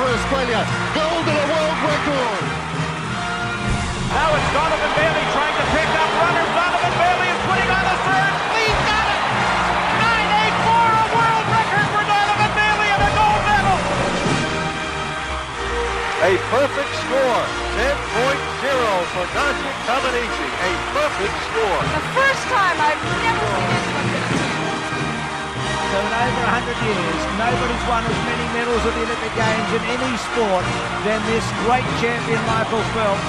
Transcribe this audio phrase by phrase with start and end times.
[0.00, 0.64] for Australia.
[0.96, 2.44] Gold and a world record.
[4.16, 6.50] Now it's Donovan Bailey trying to pick up runners.
[6.56, 8.32] Donovan Bailey is putting on the third.
[8.56, 9.20] He's got it.
[10.00, 13.78] 984, a world record for Donovan Bailey and a gold medal.
[16.24, 17.42] A perfect score.
[17.76, 18.72] 10.0
[19.12, 20.48] for Nadia Comaneci.
[20.64, 21.80] A perfect score.
[21.92, 23.79] The first time I've never seen anyone get a
[25.90, 29.82] So in over 100 years, nobody's won as many medals at the Olympic Games in
[29.90, 30.62] any sport
[31.02, 33.26] than this great champion Michael Phelps.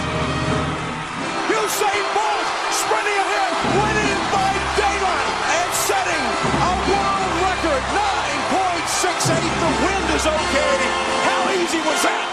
[1.49, 6.25] Usain Bolt sprinting ahead, winning by daylight and setting
[6.61, 7.81] a world record
[9.09, 9.41] 9.68.
[9.41, 10.77] The wind is okay.
[11.25, 12.29] How easy was that?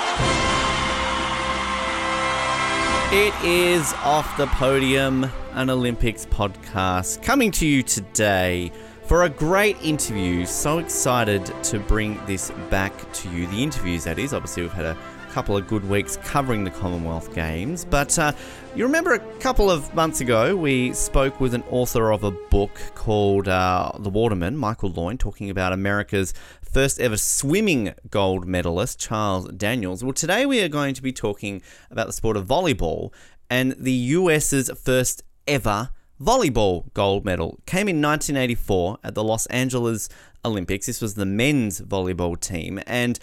[3.17, 8.71] It is Off the Podium, an Olympics podcast, coming to you today
[9.09, 10.45] for a great interview.
[10.45, 13.47] So excited to bring this back to you.
[13.47, 14.35] The interviews, that is.
[14.35, 14.99] Obviously, we've had a
[15.31, 17.87] couple of good weeks covering the Commonwealth Games.
[17.87, 18.33] But uh,
[18.77, 22.79] you remember a couple of months ago, we spoke with an author of a book
[22.95, 29.49] called uh, The Waterman, Michael Loyne, talking about America's first ever swimming gold medalist, Charles
[29.53, 30.05] Daniels.
[30.05, 33.15] Well, today we are going to be talking about the sport of volleyball
[33.49, 40.09] and the US's first ever volleyball gold medal came in 1984 at the Los Angeles
[40.45, 40.87] Olympics.
[40.87, 43.19] This was the men's volleyball team and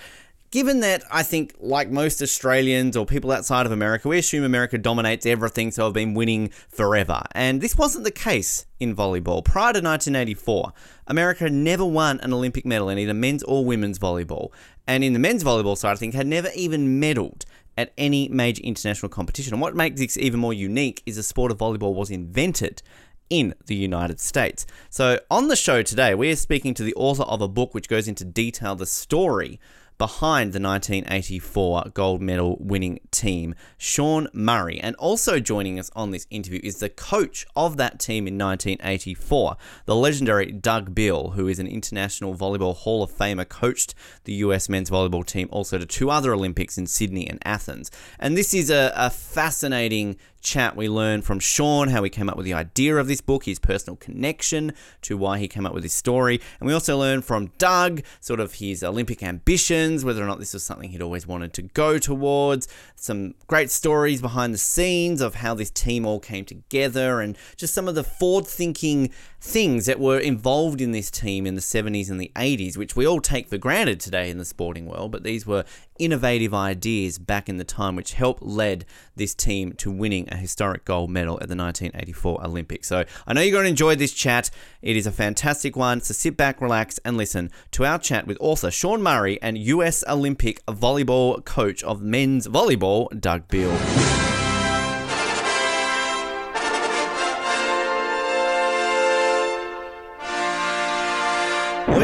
[0.55, 4.77] Given that I think, like most Australians or people outside of America, we assume America
[4.77, 7.23] dominates everything, so I've been winning forever.
[7.33, 9.43] And this wasn't the case in volleyball.
[9.43, 10.71] Prior to 1984,
[11.07, 14.51] America never won an Olympic medal in either men's or women's volleyball.
[14.87, 17.43] And in the men's volleyball side, I think, had never even medaled
[17.77, 19.53] at any major international competition.
[19.53, 22.81] And what makes this even more unique is the sport of volleyball was invented
[23.29, 24.65] in the United States.
[24.89, 27.89] So, on the show today, we are speaking to the author of a book which
[27.89, 29.59] goes into detail the story
[29.97, 34.79] behind the 1984 gold medal winning team, Sean Murray.
[34.79, 39.57] And also joining us on this interview is the coach of that team in 1984,
[39.85, 43.95] the legendary Doug Beal, who is an International Volleyball Hall of Famer, coached
[44.25, 47.89] the US men's volleyball team also to two other Olympics in Sydney and Athens.
[48.19, 52.37] And this is a, a fascinating chat, we learn from Sean how he came up
[52.37, 55.83] with the idea of this book, his personal connection to why he came up with
[55.83, 56.39] this story.
[56.59, 60.53] And we also learn from Doug sort of his Olympic ambitions, whether or not this
[60.53, 65.35] was something he'd always wanted to go towards, some great stories behind the scenes of
[65.35, 69.09] how this team all came together, and just some of the forward thinking
[69.41, 73.05] things that were involved in this team in the 70s and the 80s, which we
[73.05, 75.65] all take for granted today in the sporting world, but these were
[75.99, 78.85] innovative ideas back in the time which helped lead
[79.15, 82.87] this team to winning a historic gold medal at the 1984 Olympics.
[82.87, 84.49] So I know you're going to enjoy this chat.
[84.81, 86.01] It is a fantastic one.
[86.01, 90.03] So sit back, relax, and listen to our chat with author Sean Murray and US
[90.07, 94.34] Olympic volleyball coach of men's volleyball, Doug Beal.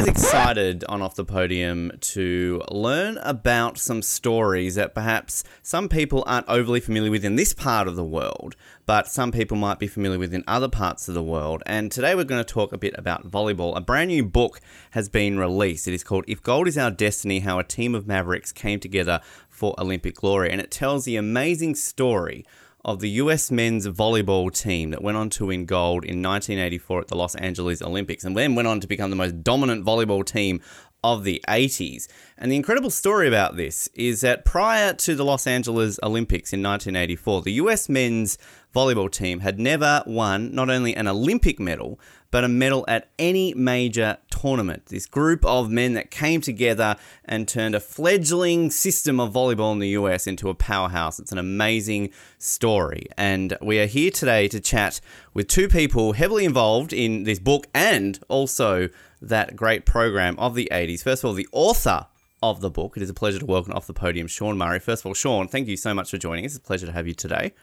[0.07, 6.47] Excited on Off the Podium to learn about some stories that perhaps some people aren't
[6.47, 10.17] overly familiar with in this part of the world, but some people might be familiar
[10.17, 11.61] with in other parts of the world.
[11.65, 13.75] And today we're going to talk a bit about volleyball.
[13.77, 14.59] A brand new book
[14.91, 15.87] has been released.
[15.87, 19.21] It is called If Gold Is Our Destiny How a Team of Mavericks Came Together
[19.49, 20.51] for Olympic Glory.
[20.51, 22.45] And it tells the amazing story
[22.83, 27.07] of the US men's volleyball team that went on to win gold in 1984 at
[27.07, 30.61] the Los Angeles Olympics and then went on to become the most dominant volleyball team
[31.03, 32.07] of the 80s.
[32.37, 36.61] And the incredible story about this is that prior to the Los Angeles Olympics in
[36.61, 38.37] 1984, the US men's
[38.73, 41.99] volleyball team had never won not only an Olympic medal,
[42.31, 44.87] but a medal at any major tournament.
[44.87, 46.95] This group of men that came together
[47.25, 51.19] and turned a fledgling system of volleyball in the US into a powerhouse.
[51.19, 53.05] It's an amazing story.
[53.17, 55.01] And we are here today to chat
[55.33, 58.89] with two people heavily involved in this book and also
[59.21, 61.03] that great program of the 80s.
[61.03, 62.07] First of all, the author
[62.43, 62.97] of the book.
[62.97, 64.79] It is a pleasure to welcome off the podium Sean Murray.
[64.79, 66.53] First of all, Sean, thank you so much for joining us.
[66.53, 67.53] It's a pleasure to have you today.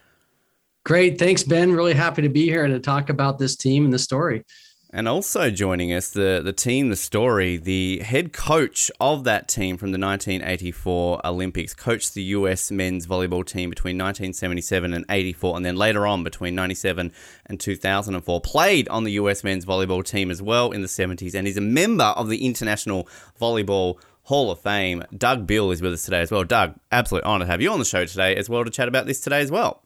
[0.89, 1.19] Great.
[1.19, 1.73] Thanks, Ben.
[1.73, 4.43] Really happy to be here and to talk about this team and the story.
[4.89, 9.77] And also joining us, the, the team, the story, the head coach of that team
[9.77, 15.67] from the 1984 Olympics, coached the US men's volleyball team between 1977 and 84, and
[15.67, 17.13] then later on between 97
[17.45, 18.41] and 2004.
[18.41, 21.61] Played on the US men's volleyball team as well in the 70s, and is a
[21.61, 23.07] member of the International
[23.39, 25.05] Volleyball Hall of Fame.
[25.15, 26.45] Doug Beal is with us today as well.
[26.45, 29.05] Doug, absolute honor to have you on the show today as well to chat about
[29.05, 29.83] this today as well.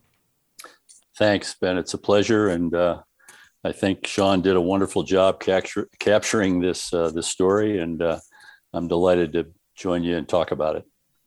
[1.19, 1.77] Thanks, Ben.
[1.77, 3.03] It's a pleasure, and uh,
[3.65, 8.21] I think Sean did a wonderful job capture, capturing this uh, this story, and uh,
[8.73, 10.85] I'm delighted to join you and talk about it.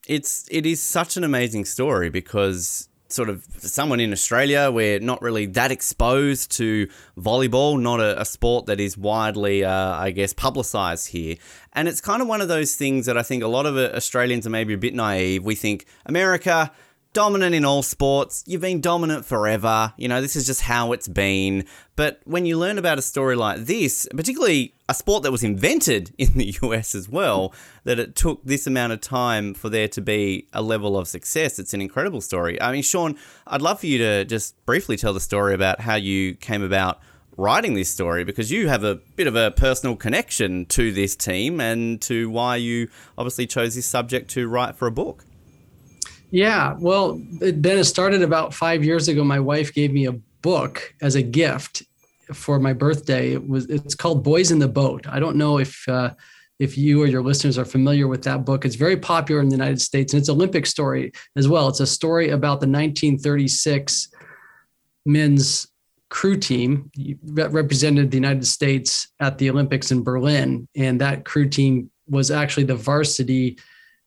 [0.08, 5.22] It's it is such an amazing story because sort of someone in Australia, we're not
[5.22, 6.88] really that exposed to
[7.18, 11.36] volleyball, not a, a sport that is widely, uh, I guess, publicized here.
[11.74, 13.92] And it's kind of one of those things that I think a lot of uh,
[13.96, 15.44] Australians are maybe a bit naive.
[15.44, 16.72] We think America,
[17.16, 18.44] dominant in all sports.
[18.46, 19.94] You've been dominant forever.
[19.96, 21.66] You know, this is just how it's been.
[21.96, 26.14] But when you learn about a story like this, particularly a sport that was invented
[26.18, 27.54] in the US as well,
[27.86, 31.58] that it took this amount of time for there to be a level of success,
[31.58, 32.62] it's an incredible story.
[32.62, 35.96] I mean, Sean, I'd love for you to just briefly tell the story about how
[35.96, 37.00] you came about
[37.38, 41.62] writing this story because you have a bit of a personal connection to this team
[41.62, 45.24] and to why you obviously chose this subject to write for a book.
[46.36, 49.24] Yeah, well, it, Ben, it started about five years ago.
[49.24, 50.12] My wife gave me a
[50.42, 51.84] book as a gift
[52.34, 53.32] for my birthday.
[53.32, 55.08] It was it's called Boys in the Boat.
[55.08, 56.10] I don't know if uh,
[56.60, 58.66] if you or your listeners are familiar with that book.
[58.66, 61.70] It's very popular in the United States, and it's Olympic story as well.
[61.70, 64.10] It's a story about the 1936
[65.06, 65.68] men's
[66.10, 66.92] crew team
[67.36, 72.30] that represented the United States at the Olympics in Berlin, and that crew team was
[72.30, 73.58] actually the varsity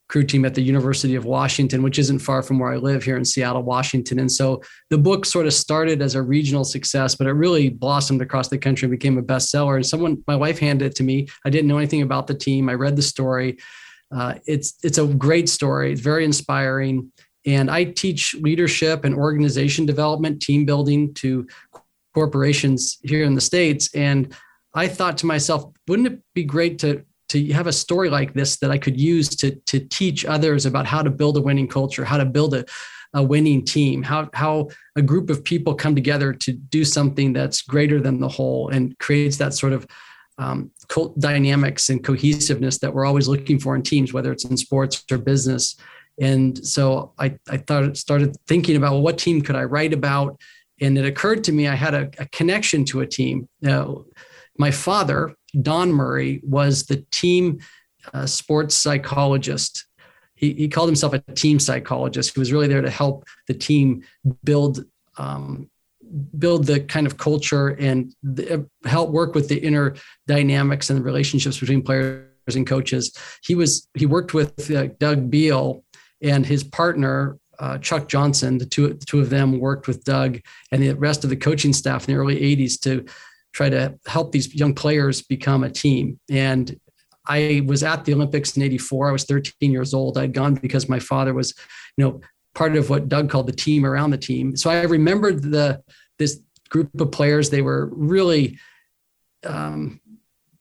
[0.09, 3.17] crew team at the University of Washington, which isn't far from where I live here
[3.17, 4.19] in Seattle, Washington.
[4.19, 8.23] And so the book sort of started as a regional success, but it really blossomed
[8.23, 9.77] across the country and became a bestseller.
[9.77, 11.29] And someone, my wife handed it to me.
[11.45, 12.69] I didn't know anything about the team.
[12.69, 13.59] I read the story.
[14.11, 15.93] Uh, it's it's a great story.
[15.93, 17.13] It's very inspiring.
[17.45, 21.47] And I teach leadership and organization development, team building to
[22.15, 23.95] corporations here in the states.
[23.95, 24.35] And
[24.75, 28.57] I thought to myself, wouldn't it be great to to have a story like this
[28.59, 32.05] that I could use to to teach others about how to build a winning culture,
[32.05, 32.65] how to build a,
[33.15, 37.63] a winning team, how how a group of people come together to do something that's
[37.63, 39.87] greater than the whole and creates that sort of
[40.39, 40.71] um,
[41.19, 45.19] dynamics and cohesiveness that we're always looking for in teams, whether it's in sports or
[45.19, 45.77] business.
[46.21, 50.41] And so I, I thought started thinking about well, what team could I write about?
[50.81, 53.49] And it occurred to me I had a, a connection to a team.
[53.67, 53.95] Uh,
[54.57, 57.61] my father Don Murray was the team
[58.13, 59.87] uh, sports psychologist.
[60.35, 62.35] He, he called himself a team psychologist.
[62.35, 64.05] He was really there to help the team
[64.45, 64.85] build
[65.17, 65.69] um,
[66.39, 69.95] build the kind of culture and the, help work with the inner
[70.27, 72.25] dynamics and the relationships between players
[72.55, 73.17] and coaches.
[73.43, 75.85] He was he worked with uh, Doug Beal
[76.23, 78.59] and his partner uh, Chuck Johnson.
[78.59, 80.41] The two the two of them worked with Doug
[80.73, 83.05] and the rest of the coaching staff in the early '80s to
[83.53, 86.19] try to help these young players become a team.
[86.31, 86.79] And
[87.27, 89.09] I was at the Olympics in 84.
[89.09, 90.17] I was 13 years old.
[90.17, 91.55] I'd gone because my father was,
[91.97, 92.21] you know,
[92.55, 94.57] part of what Doug called the team around the team.
[94.57, 95.83] So I remembered the
[96.19, 96.41] this
[96.71, 97.51] group of players.
[97.51, 98.59] They were really
[99.45, 100.01] um,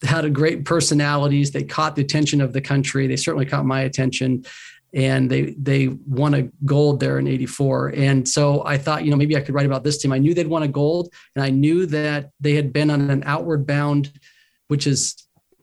[0.03, 1.51] had a great personalities.
[1.51, 3.07] They caught the attention of the country.
[3.07, 4.43] They certainly caught my attention
[4.93, 9.17] and they they won a gold there in 84 and so i thought you know
[9.17, 10.13] maybe i could write about this team.
[10.13, 13.23] I knew they'd won a gold and i knew that they had been on an
[13.25, 14.11] outward bound
[14.69, 15.15] which is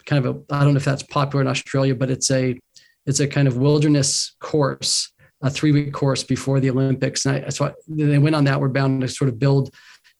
[0.04, 2.58] kind of a i don't know if that's popular in australia but it's a
[3.06, 5.10] it's a kind of wilderness course
[5.44, 7.26] a three week course before the olympics.
[7.26, 9.72] And I, so I, they went on that outward bound to sort of build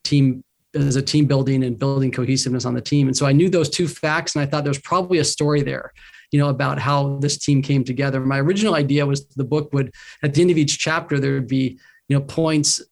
[0.04, 0.44] team
[0.74, 3.08] as a team building and building cohesiveness on the team.
[3.08, 5.92] And so i knew those two facts and i thought there's probably a story there
[6.34, 8.18] you know, about how this team came together.
[8.18, 11.46] My original idea was the book would, at the end of each chapter, there would
[11.46, 12.82] be, you know, points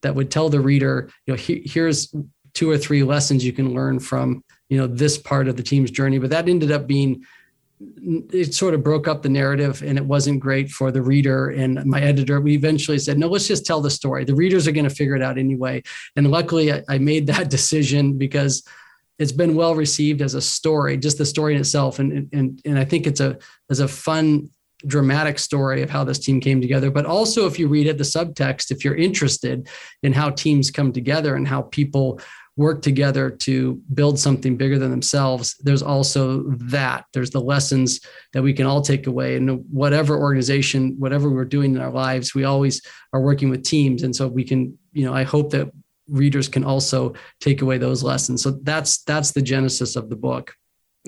[0.00, 2.14] that would tell the reader, you know, he, here's
[2.54, 5.90] two or three lessons you can learn from, you know, this part of the team's
[5.90, 6.18] journey.
[6.18, 7.26] But that ended up being,
[8.32, 11.84] it sort of broke up the narrative and it wasn't great for the reader and
[11.84, 14.82] my editor we eventually said no let's just tell the story the readers are going
[14.88, 15.80] to figure it out anyway
[16.16, 18.64] and luckily I made that decision because
[19.18, 21.98] it's been well received as a story, just the story in itself.
[21.98, 23.38] And, and, and I think it's a,
[23.70, 24.48] as a fun,
[24.86, 26.90] dramatic story of how this team came together.
[26.90, 29.68] But also, if you read it, the subtext, if you're interested
[30.02, 32.20] in how teams come together and how people
[32.56, 37.04] work together to build something bigger than themselves, there's also that.
[37.12, 38.00] There's the lessons
[38.32, 39.36] that we can all take away.
[39.36, 42.82] And whatever organization, whatever we're doing in our lives, we always
[43.12, 44.02] are working with teams.
[44.02, 45.70] And so we can, you know, I hope that
[46.08, 48.42] readers can also take away those lessons.
[48.42, 50.54] So that's that's the genesis of the book.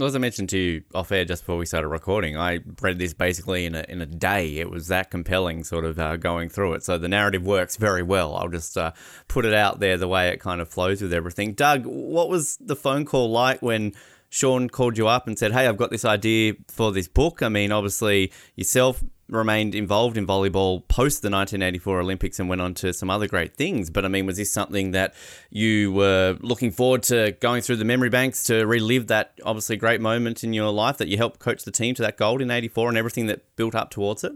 [0.01, 3.13] As I mentioned to you off air just before we started recording, I read this
[3.13, 4.59] basically in a, in a day.
[4.59, 6.85] It was that compelling, sort of uh, going through it.
[6.85, 8.35] So the narrative works very well.
[8.37, 8.93] I'll just uh,
[9.29, 11.53] put it out there the way it kind of flows with everything.
[11.53, 13.93] Doug, what was the phone call like when
[14.31, 17.43] Sean called you up and said, Hey, I've got this idea for this book?
[17.43, 22.75] I mean, obviously, yourself remained involved in volleyball post the 1984 Olympics and went on
[22.75, 23.91] to some other great things.
[23.91, 25.15] But I mean, was this something that
[25.51, 30.01] you were looking forward to going through the memory banks to relive that obviously great
[30.01, 32.89] moment in your life that you helped coach the team to that gold in 84
[32.89, 34.33] and everything that built up towards it?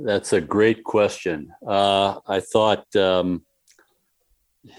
[0.00, 1.52] That's a great question.
[1.66, 3.42] Uh, I thought um,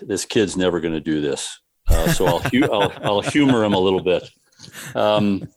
[0.02, 1.60] this kid's never going to do this.
[1.88, 4.30] Uh, so I'll, hu- I'll, I'll, humor him a little bit.
[4.96, 5.48] Um,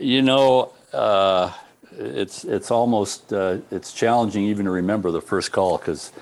[0.00, 1.52] you know, uh,
[1.98, 6.12] it's it's almost uh, it's challenging even to remember the first call because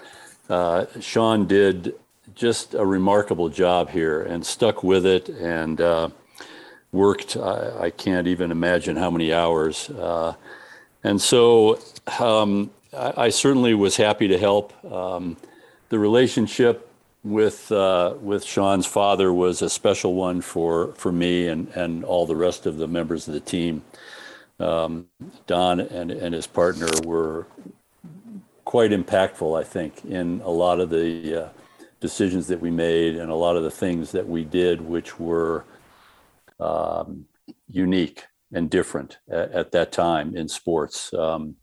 [0.49, 1.95] uh, Sean did
[2.35, 6.09] just a remarkable job here and stuck with it and uh,
[6.93, 7.37] worked.
[7.37, 9.91] I, I, can't even imagine how many hours.
[9.91, 10.35] Uh,
[11.05, 11.79] and so
[12.19, 14.73] um, I, I, certainly was happy to help.
[14.85, 15.37] Um,
[15.89, 16.89] the relationship
[17.25, 22.27] with uh, with Sean's father was a special one for for me and and all
[22.27, 23.85] the rest of the members of the team.
[24.61, 25.09] Um,
[25.47, 27.47] Don and and his partner were
[28.65, 31.49] quite impactful, I think, in a lot of the uh,
[32.01, 35.65] decisions that we made and a lot of the things that we did, which were
[36.61, 37.27] um,
[37.69, 41.13] unique and different at, at, that time in sports.
[41.15, 41.57] Um,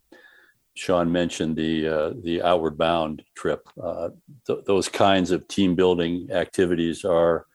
[0.74, 3.68] Sean mentioned the uh, the Outward Bound trip.
[3.82, 4.10] Uh,
[4.46, 7.46] th- those kinds of team building activities are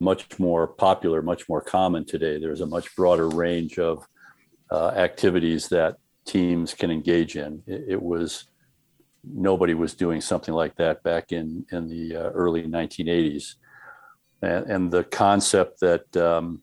[0.00, 2.38] much more popular, much more common today.
[2.38, 4.06] There's a much broader range of
[4.70, 7.62] uh, activities that teams can engage in.
[7.66, 8.46] It, it, was
[9.24, 13.54] nobody was doing something like that back in in the uh, early 1980s,
[14.42, 16.62] and, and, the concept that um,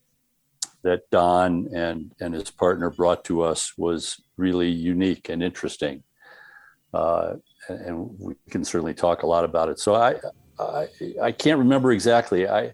[0.83, 6.03] that Don and and his partner brought to us was really unique and interesting.
[6.93, 7.36] Uh,
[7.69, 9.79] and we can certainly talk a lot about it.
[9.79, 10.15] So I,
[10.60, 10.88] I,
[11.22, 12.48] I can't remember exactly.
[12.48, 12.74] I,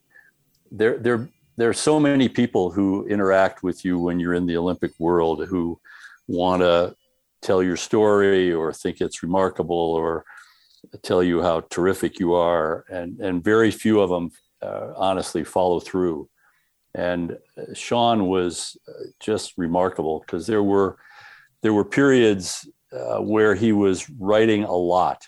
[0.71, 4.55] there, there, there are so many people who interact with you when you're in the
[4.55, 5.77] Olympic world who
[6.27, 6.95] want to
[7.41, 10.23] tell your story or think it's remarkable or
[11.01, 15.81] tell you how terrific you are, and and very few of them uh, honestly follow
[15.81, 16.29] through.
[16.95, 17.37] And
[17.73, 20.97] Sean was uh, just remarkable because there were
[21.61, 25.27] there were periods uh, where he was writing a lot,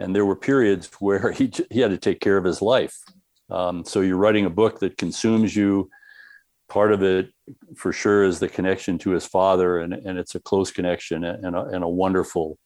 [0.00, 2.98] and there were periods where he he had to take care of his life.
[3.50, 5.90] Um, so you're writing a book that consumes you.
[6.68, 7.32] Part of it,
[7.76, 11.56] for sure, is the connection to his father, and, and it's a close connection and
[11.56, 12.58] a, and a wonderful,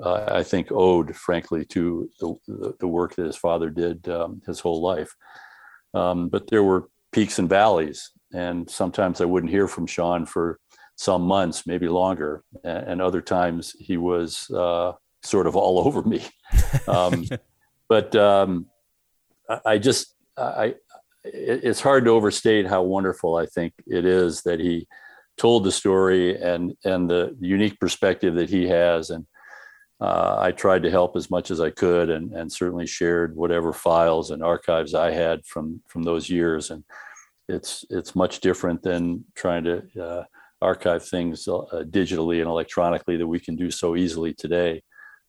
[0.00, 4.42] uh, I think, ode, frankly, to the, the, the work that his father did um,
[4.46, 5.14] his whole life.
[5.92, 10.60] Um, but there were peaks and valleys, and sometimes I wouldn't hear from Sean for
[10.94, 14.92] some months, maybe longer, and, other times he was uh,
[15.22, 16.22] sort of all over me.
[16.88, 17.24] Um,
[17.88, 18.66] but um,
[19.64, 20.74] I just, I,
[21.24, 24.86] it's hard to overstate how wonderful I think it is that he
[25.36, 29.26] told the story and and the unique perspective that he has and.
[30.00, 33.72] Uh, I tried to help as much as I could, and, and certainly shared whatever
[33.72, 36.70] files and archives I had from from those years.
[36.70, 36.84] And
[37.48, 40.24] it's it's much different than trying to uh,
[40.60, 44.82] archive things uh, digitally and electronically that we can do so easily today.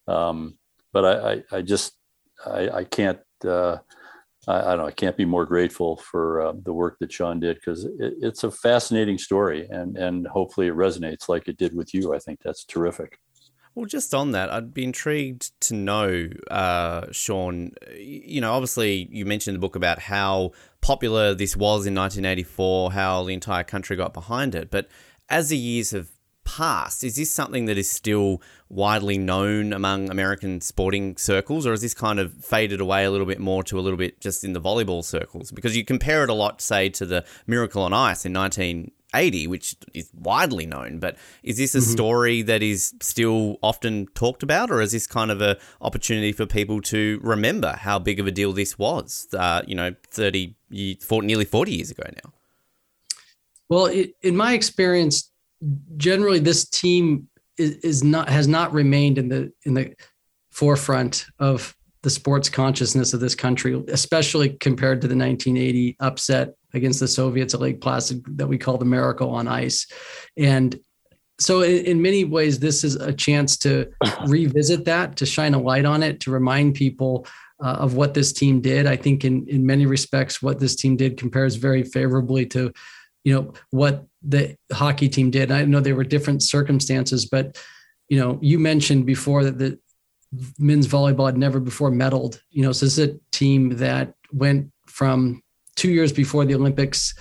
[0.08, 0.58] Um,
[0.92, 1.94] but I, I, I, just
[2.46, 3.78] I, I can't uh,
[4.50, 7.58] I, don't know I can't be more grateful for uh, the work that Sean did
[7.58, 11.94] because it, it's a fascinating story and and hopefully it resonates like it did with
[11.94, 12.14] you.
[12.14, 13.20] I think that's terrific.
[13.76, 17.72] Well, just on that, I'd be intrigued to know, uh, Sean.
[17.96, 20.52] You know, obviously, you mentioned the book about how
[20.82, 24.72] popular this was in 1984, how the entire country got behind it.
[24.72, 24.90] But
[25.30, 26.10] as the years have
[26.50, 31.82] passed, is this something that is still widely known among American sporting circles, or has
[31.82, 34.54] this kind of faded away a little bit more to a little bit just in
[34.54, 35.52] the volleyball circles?
[35.52, 39.76] Because you compare it a lot, say, to the Miracle on Ice in 1980, which
[39.94, 40.98] is widely known.
[40.98, 41.92] But is this a mm-hmm.
[41.92, 46.48] story that is still often talked about, or is this kind of a opportunity for
[46.48, 49.28] people to remember how big of a deal this was?
[49.34, 50.56] Uh, you know, 30,
[51.00, 52.34] 40, nearly 40 years ago now.
[53.70, 55.30] Well, it, in my experience,
[55.98, 59.94] generally this team is, is not has not remained in the in the
[60.52, 67.00] forefront of the sports consciousness of this country, especially compared to the 1980 upset against
[67.00, 69.86] the Soviets at Lake Placid that we call the Miracle on Ice.
[70.38, 70.80] And
[71.40, 73.92] so, in, in, many ways, this is a chance to
[74.28, 77.26] revisit that, to shine a light on it, to remind people
[77.62, 78.88] uh, of what this team did.
[78.88, 82.72] I think, in, in many respects, what this team did compares very favorably to
[83.24, 85.52] you know what the hockey team did.
[85.52, 87.58] I know there were different circumstances, but
[88.10, 89.80] you know, you mentioned before that the
[90.58, 92.40] men's volleyball had never before medaled.
[92.50, 95.42] You know, so this is a team that went from
[95.76, 97.14] two years before the Olympics.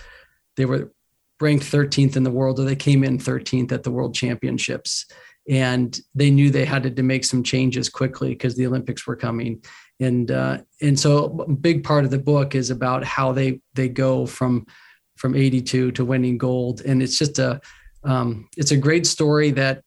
[0.57, 0.93] They were
[1.41, 5.07] ranked 13th in the world, or they came in 13th at the World Championships,
[5.49, 9.63] and they knew they had to make some changes quickly because the Olympics were coming.
[10.01, 13.89] And uh, and so a big part of the book is about how they they
[13.89, 14.67] go from
[15.19, 17.61] from 82 to winning gold, and it's just a
[18.05, 19.83] um, it's a great story that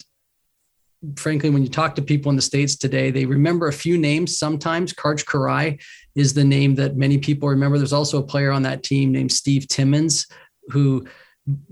[1.16, 4.38] frankly, when you talk to people in the States today, they remember a few names
[4.38, 4.94] sometimes.
[4.94, 5.82] Karch Kiraly
[6.16, 7.78] is the name that many people remember.
[7.78, 10.28] There's also a player on that team named Steve Timmons
[10.70, 11.08] who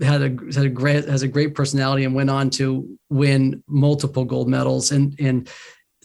[0.02, 4.24] had a had a great has a great personality and went on to win multiple
[4.24, 5.48] gold medals and and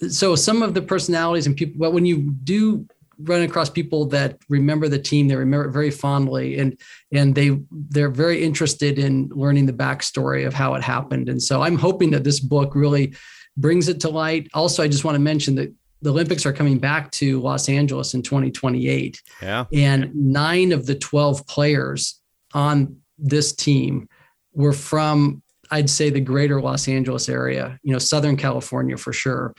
[0.08, 2.86] so some of the personalities and people but when you do
[3.22, 6.78] run across people that remember the team they remember it very fondly and
[7.12, 11.28] and they they're very interested in learning the backstory of how it happened.
[11.28, 13.14] And so i'm hoping that this book really
[13.56, 14.48] brings it to light.
[14.54, 18.14] Also i just want to mention that the olympics are coming back to los angeles
[18.14, 19.64] in 2028 yeah.
[19.72, 22.20] And nine of the 12 players
[22.52, 24.08] on this team
[24.52, 29.54] were from i'd say the greater los angeles area you know southern california for sure.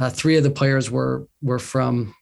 [0.00, 2.14] Uh, three of the players were were from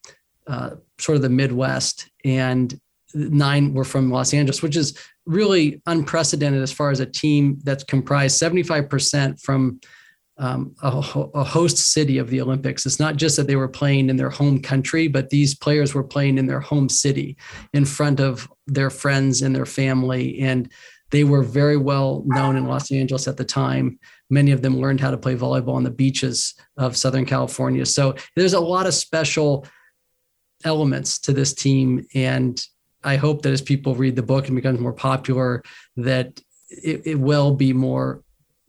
[0.49, 2.79] uh, sort of the Midwest, and
[3.15, 7.85] nine were from Los Angeles, which is really unprecedented as far as a team that's
[7.85, 9.81] comprised 75% from
[10.39, 10.89] um, a,
[11.35, 12.87] a, host city of the Olympics.
[12.87, 16.05] It's not just that they were playing in their home country, but these players were
[16.05, 17.37] playing in their home city
[17.73, 20.39] in front of their friends and their family.
[20.39, 20.71] And
[21.11, 23.99] they were very well known in Los Angeles at the time.
[24.31, 27.85] Many of them learned how to play volleyball on the beaches of Southern California.
[27.85, 29.67] So there's a lot of special
[30.65, 32.07] elements to this team.
[32.15, 32.65] And
[33.05, 35.63] I hope that as people read the book and becomes more popular,
[35.97, 38.23] that it, it will be more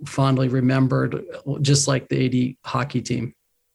[0.05, 1.23] fondly remembered,
[1.61, 3.33] just like the 80 hockey team.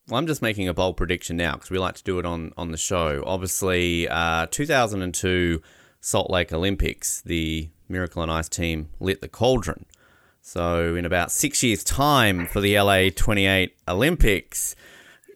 [0.09, 2.53] Well, I'm just making a bold prediction now because we like to do it on,
[2.57, 3.23] on the show.
[3.27, 5.63] Obviously, uh, 2002
[6.01, 9.87] Salt Lake Olympics, the Miracle on Ice team lit the cauldron.
[10.43, 14.77] So, in about six years' time for the LA 28 Olympics,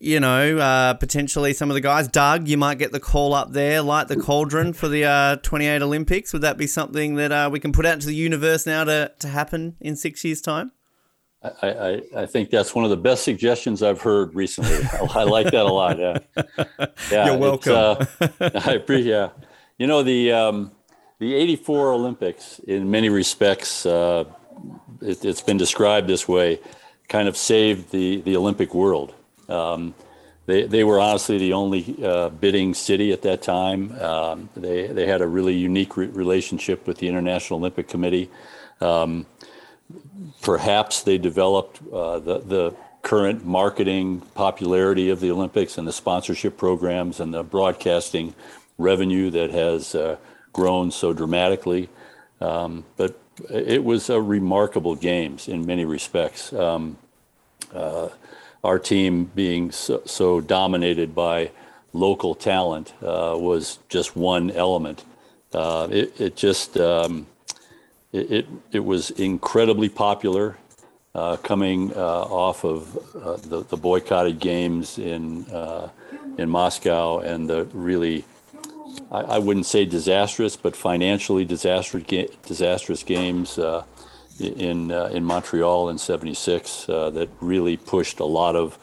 [0.00, 2.08] you know, uh, potentially some of the guys.
[2.08, 5.82] Doug, you might get the call up there, light the cauldron for the uh, 28
[5.82, 6.32] Olympics.
[6.32, 9.12] Would that be something that uh, we can put out into the universe now to,
[9.18, 10.72] to happen in six years' time?
[11.42, 14.76] I, I, I think that's one of the best suggestions I've heard recently.
[14.92, 15.98] I, I like that a lot.
[15.98, 16.18] Yeah,
[17.10, 17.72] yeah You're welcome.
[17.72, 18.06] Uh,
[18.64, 19.06] I appreciate.
[19.06, 19.30] Yeah.
[19.78, 20.72] You know the um,
[21.20, 24.24] the '84 Olympics, in many respects, uh,
[25.00, 26.58] it, it's been described this way,
[27.08, 29.14] kind of saved the the Olympic world.
[29.48, 29.94] Um,
[30.46, 33.92] they, they were honestly the only uh, bidding city at that time.
[34.00, 38.30] Um, they, they had a really unique re- relationship with the International Olympic Committee.
[38.80, 39.26] Um,
[40.40, 46.56] perhaps they developed uh, the, the current marketing popularity of the Olympics and the sponsorship
[46.56, 48.34] programs and the broadcasting
[48.78, 50.16] revenue that has uh,
[50.52, 51.90] grown so dramatically.
[52.40, 56.52] Um, but it was a remarkable games in many respects.
[58.68, 61.52] Our team being so, so dominated by
[61.94, 65.06] local talent uh, was just one element.
[65.54, 67.26] Uh, it, it, just um,
[68.12, 70.58] it, it, it was incredibly popular.
[71.14, 75.88] Uh, coming uh, off of uh, the, the boycotted games in uh,
[76.36, 78.26] in Moscow and the really
[79.10, 82.04] I, I, wouldn't say disastrous but financially disastrous
[82.46, 83.58] disastrous games
[84.40, 88.78] in uh, in Montreal in '76 uh, that really pushed a lot of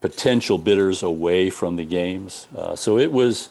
[0.00, 2.48] potential bidders away from the games.
[2.56, 3.48] Uh, so it was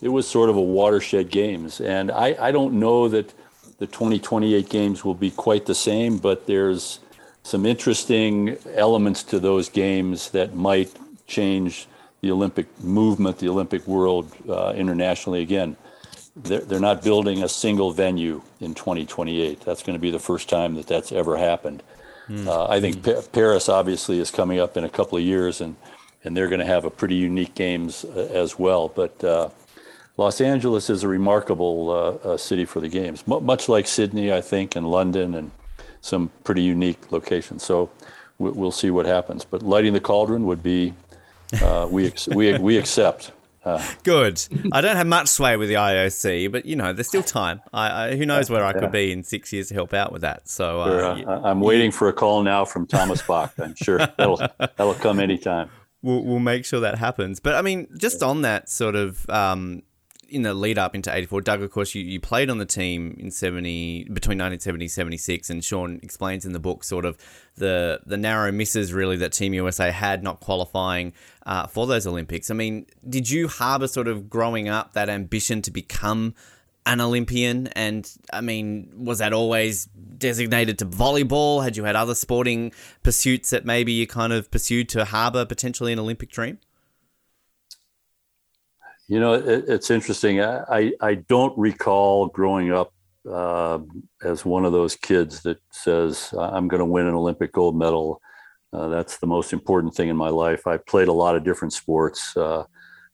[0.00, 3.32] it was sort of a watershed games, and I, I don't know that
[3.78, 7.00] the 2028 games will be quite the same, but there's
[7.42, 10.92] some interesting elements to those games that might
[11.26, 11.86] change
[12.20, 15.76] the Olympic movement, the Olympic world uh, internationally again
[16.36, 19.60] they're, they're not building a single venue in 2028.
[19.62, 21.82] That's going to be the first time that that's ever happened.
[22.28, 22.46] Mm.
[22.46, 25.76] Uh, I think pa- Paris obviously is coming up in a couple of years, and
[26.24, 28.88] and they're going to have a pretty unique games uh, as well.
[28.88, 29.48] But uh,
[30.16, 34.32] Los Angeles is a remarkable uh, uh, city for the games, M- much like Sydney,
[34.32, 35.50] I think, and London, and
[36.00, 37.62] some pretty unique locations.
[37.62, 37.90] So
[38.38, 39.44] we- we'll see what happens.
[39.44, 40.94] But lighting the cauldron would be
[41.62, 43.30] uh, we ex- we we accept.
[43.66, 44.42] Uh, Good.
[44.72, 47.60] I don't have much sway with the IOC, but you know, there's still time.
[47.72, 50.22] I, I who knows where I could be in six years to help out with
[50.22, 50.48] that.
[50.48, 53.52] So uh, sure, uh, I'm waiting for a call now from Thomas Bach.
[53.58, 55.68] I'm sure that'll that'll come anytime.
[56.00, 57.40] We'll, we'll make sure that happens.
[57.40, 59.82] But I mean, just on that sort of um,
[60.28, 63.16] in the lead up into 84, Doug, of course, you, you played on the team
[63.18, 67.16] in 70, between 1970 76, and Sean explains in the book sort of
[67.56, 71.12] the, the narrow misses really that Team USA had not qualifying
[71.44, 72.50] uh, for those Olympics.
[72.50, 76.34] I mean, did you harbour sort of growing up that ambition to become
[76.86, 77.68] an Olympian?
[77.68, 81.62] And I mean, was that always designated to volleyball?
[81.62, 85.92] Had you had other sporting pursuits that maybe you kind of pursued to harbour potentially
[85.92, 86.58] an Olympic dream?
[89.08, 90.40] You know, it, it's interesting.
[90.40, 92.92] I, I don't recall growing up
[93.30, 93.78] uh,
[94.24, 98.20] as one of those kids that says, I'm going to win an Olympic gold medal.
[98.72, 100.66] Uh, that's the most important thing in my life.
[100.66, 102.36] I played a lot of different sports.
[102.36, 102.64] Uh,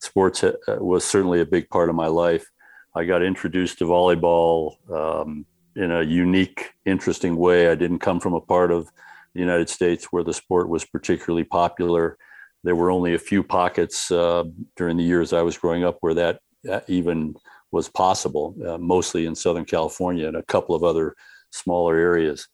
[0.00, 2.50] sports uh, was certainly a big part of my life.
[2.94, 7.68] I got introduced to volleyball um, in a unique, interesting way.
[7.68, 8.90] I didn't come from a part of
[9.35, 12.18] the United States where the sport was particularly popular.
[12.64, 14.44] There were only a few pockets uh,
[14.77, 16.40] during the years I was growing up where that
[16.88, 17.35] even
[17.72, 21.16] was possible, uh, mostly in Southern California and a couple of other
[21.51, 22.46] smaller areas.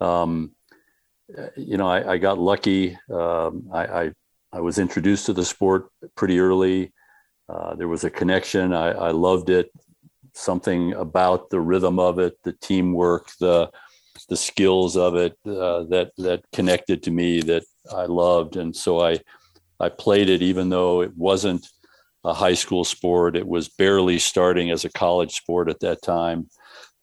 [0.00, 0.52] Um,
[1.56, 2.98] you know, I, I got lucky.
[3.10, 4.12] Um, I, I,
[4.52, 6.92] I, was introduced to the sport pretty early.
[7.48, 8.72] Uh, there was a connection.
[8.72, 9.70] I, I loved it.
[10.34, 13.70] Something about the rhythm of it, the teamwork, the
[14.28, 19.00] the skills of it uh, that that connected to me that I loved, and so
[19.00, 19.20] I
[19.80, 21.68] I played it even though it wasn't
[22.24, 23.36] a high school sport.
[23.36, 26.48] It was barely starting as a college sport at that time.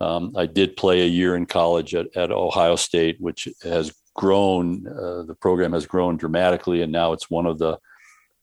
[0.01, 4.85] Um, I did play a year in college at, at Ohio State, which has grown.
[4.87, 7.79] Uh, the program has grown dramatically, and now it's one of the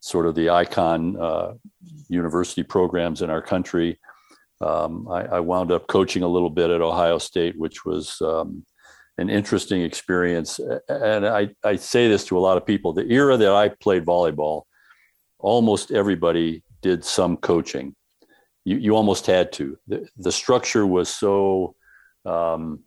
[0.01, 1.53] sort of the icon uh,
[2.09, 3.99] university programs in our country.
[4.63, 8.65] Um, I, I, wound up coaching a little bit at Ohio State, which was um,
[9.19, 10.61] an interesting experience.
[10.89, 14.05] And I, I say this to a lot of people the era that I played
[14.05, 14.63] volleyball,
[15.39, 17.95] almost everybody did some coaching.
[18.65, 19.79] You, you almost had to.
[19.89, 21.75] The, the structure was so
[22.25, 22.81] um,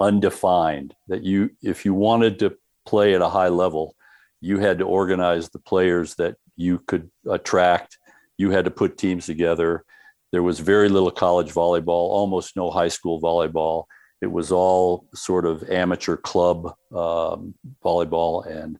[0.00, 2.56] undefined that you, if you wanted to
[2.86, 3.94] play at a high level,
[4.40, 7.98] you had to organize the players that you could attract.
[8.36, 9.84] You had to put teams together.
[10.30, 13.84] There was very little college volleyball, almost no high school volleyball.
[14.20, 17.54] It was all sort of amateur club um,
[17.84, 18.78] volleyball, and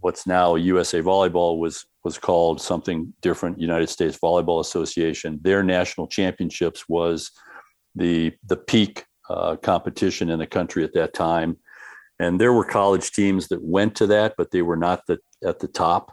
[0.00, 3.60] what's now USA Volleyball was was called something different.
[3.60, 5.40] United States Volleyball Association.
[5.42, 7.32] Their national championships was
[7.94, 11.56] the the peak uh, competition in the country at that time,
[12.18, 15.58] and there were college teams that went to that, but they were not the, at
[15.58, 16.12] the top.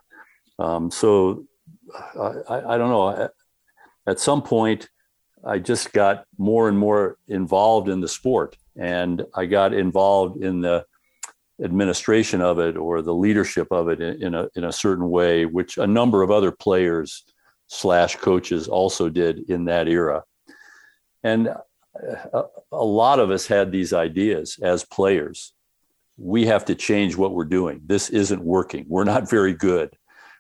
[0.60, 1.46] Um, so
[2.18, 3.30] I, I don't know.
[4.08, 4.88] At some point,
[5.46, 10.62] I just got more and more involved in the sport, and I got involved in
[10.62, 10.86] the
[11.64, 15.78] administration of it or the leadership of it in, a in a certain way, which
[15.78, 17.24] a number of other players
[17.68, 20.24] slash coaches also did in that era.
[21.24, 21.54] And uh,
[22.34, 25.54] a, a lot of us had these ideas as players.
[26.18, 27.82] We have to change what we're doing.
[27.86, 28.86] This isn't working.
[28.88, 29.96] We're not very good.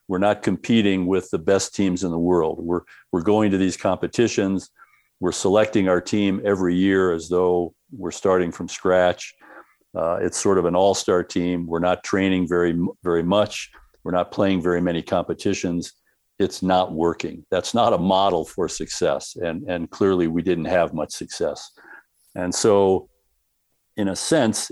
[0.07, 2.59] We're not competing with the best teams in the world.
[2.59, 4.69] We're we're going to these competitions.
[5.19, 9.33] We're selecting our team every year as though we're starting from scratch
[9.95, 11.65] uh, it's sort of an all-star team.
[11.65, 13.71] We're not training very very much.
[14.03, 15.93] We're not playing very many competitions.
[16.37, 17.45] It's not working.
[17.49, 21.71] That's not a model for success, and and clearly we didn't have much success.
[22.35, 23.07] And so,
[23.95, 24.69] in a sense,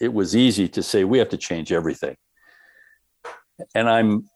[0.00, 2.14] it was easy to say we have to change everything.
[3.74, 4.28] And I'm,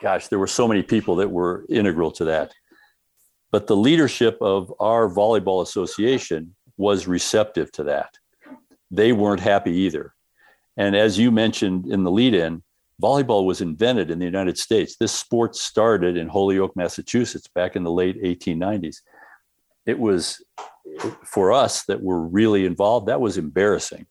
[0.00, 2.52] gosh, there were so many people that were integral to that.
[3.50, 8.18] But the leadership of our volleyball association was receptive to that
[8.90, 10.14] they weren't happy either.
[10.76, 12.62] And as you mentioned in the lead in,
[13.02, 14.96] volleyball was invented in the United States.
[14.96, 18.98] This sport started in Holyoke, Massachusetts back in the late 1890s.
[19.86, 20.42] It was
[21.24, 24.06] for us that were really involved, that was embarrassing.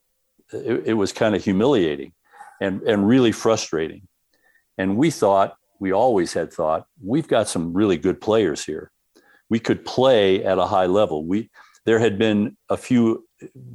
[0.54, 2.14] It, it was kind of humiliating
[2.62, 4.08] and, and really frustrating.
[4.78, 8.92] And we thought, we always had thought, we've got some really good players here.
[9.50, 11.26] We could play at a high level.
[11.26, 11.50] We
[11.86, 13.26] there had been a few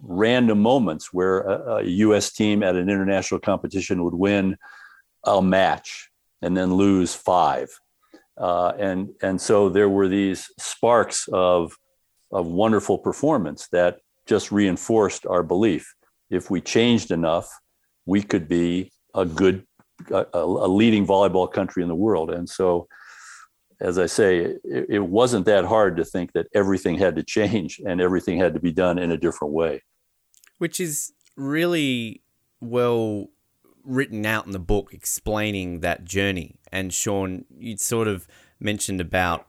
[0.02, 2.30] random moments where a, a, U.S.
[2.30, 4.58] team at an international competition would win
[5.24, 6.10] a match
[6.42, 7.70] and then lose five,
[8.36, 11.76] uh, and and so there were these sparks of
[12.32, 15.94] of wonderful performance that just reinforced our belief.
[16.30, 17.48] If we changed enough,
[18.06, 19.64] we could be a good,
[20.10, 22.88] a, a leading volleyball country in the world, and so
[23.82, 27.80] as I say, it, it, wasn't that hard to think that everything had to change
[27.84, 29.82] and everything had to be done in a different way.
[30.58, 32.22] Which is really
[32.60, 33.26] well
[33.84, 36.60] written out in the book explaining that journey.
[36.70, 38.28] And Sean, you sort of
[38.60, 39.48] mentioned about,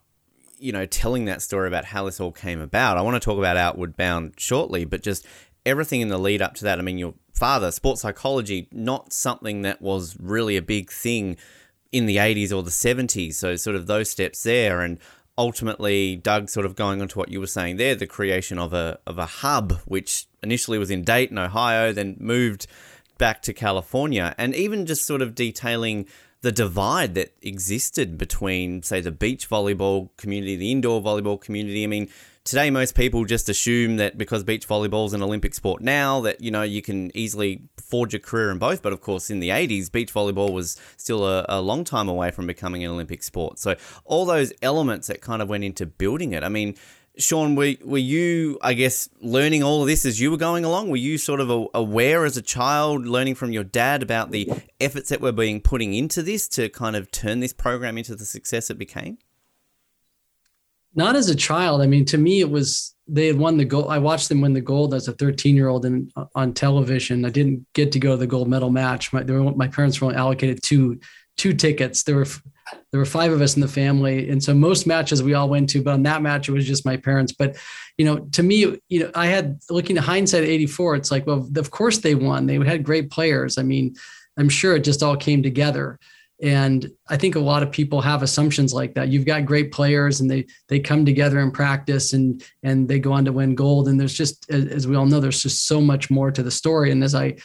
[0.57, 2.97] you know, telling that story about how this all came about.
[2.97, 5.27] I want to talk about Outward Bound shortly, but just
[5.63, 6.79] everything in the lead up to that.
[6.79, 11.37] I mean, your father, sports psychology, not something that was really a big thing
[11.93, 13.35] in the 80s or the 70s.
[13.35, 14.81] So, sort of those steps there.
[14.81, 14.97] And
[15.37, 18.73] ultimately, Doug, sort of going on to what you were saying there, the creation of
[18.73, 22.67] a of a hub, which initially was in Dayton, Ohio, then moved
[23.17, 26.07] back to California, and even just sort of detailing
[26.41, 31.85] the divide that existed between, say, the beach volleyball community, the indoor volleyball community.
[31.85, 32.09] I mean,
[32.43, 36.41] today most people just assume that because beach volleyball is an Olympic sport now, that
[36.41, 38.81] you know you can easily forge a career in both.
[38.81, 42.31] But of course, in the '80s, beach volleyball was still a, a long time away
[42.31, 43.59] from becoming an Olympic sport.
[43.59, 43.75] So
[44.05, 46.43] all those elements that kind of went into building it.
[46.43, 46.75] I mean.
[47.15, 50.89] Sean, were, were you, I guess, learning all of this as you were going along?
[50.89, 55.09] Were you sort of aware as a child, learning from your dad about the efforts
[55.09, 58.71] that were being putting into this to kind of turn this program into the success
[58.71, 59.19] it became?
[60.95, 61.81] Not as a child.
[61.81, 63.87] I mean, to me, it was they had won the gold.
[63.89, 67.25] I watched them win the gold as a 13 year old and on television.
[67.25, 69.11] I didn't get to go to the gold medal match.
[69.11, 70.99] My, were, my parents were only allocated two
[71.37, 72.03] two tickets.
[72.03, 72.27] There were
[72.91, 75.69] there were five of us in the family, and so most matches we all went
[75.71, 75.81] to.
[75.81, 77.33] But on that match, it was just my parents.
[77.33, 77.57] But
[77.97, 80.95] you know, to me, you know, I had looking at hindsight, '84.
[80.95, 82.45] It's like, well, of course they won.
[82.45, 83.57] They had great players.
[83.57, 83.95] I mean,
[84.37, 85.99] I'm sure it just all came together.
[86.41, 89.09] And I think a lot of people have assumptions like that.
[89.09, 93.13] You've got great players and they they come together in practice and and they go
[93.13, 93.87] on to win gold.
[93.87, 96.91] And there's just as we all know, there's just so much more to the story.
[96.91, 97.37] And as I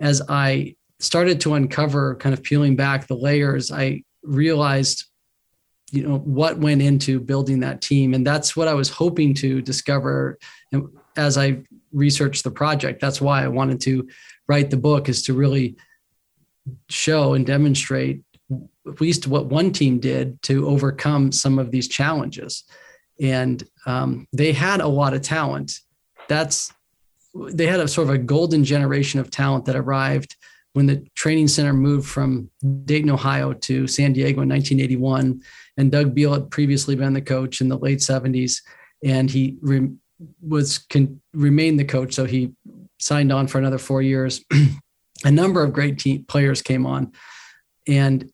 [0.00, 5.04] as I started to uncover kind of peeling back the layers, I realized
[5.90, 8.14] you know what went into building that team.
[8.14, 10.38] And that's what I was hoping to discover
[11.16, 13.00] as I researched the project.
[13.00, 14.08] That's why I wanted to
[14.48, 15.76] write the book is to really
[16.88, 18.22] show and demonstrate
[18.86, 22.64] at least what one team did to overcome some of these challenges.
[23.20, 25.78] And um, they had a lot of talent.
[26.28, 26.72] That's
[27.34, 30.36] they had a sort of a golden generation of talent that arrived
[30.74, 32.50] when the training center moved from
[32.84, 35.42] Dayton, Ohio to San Diego in 1981.
[35.76, 38.60] And Doug Beal had previously been the coach in the late 70s,
[39.04, 39.90] and he re-
[40.40, 42.14] was can remain the coach.
[42.14, 42.52] So he
[42.98, 44.44] signed on for another four years.
[45.24, 47.12] a number of great team players came on,
[47.86, 48.30] and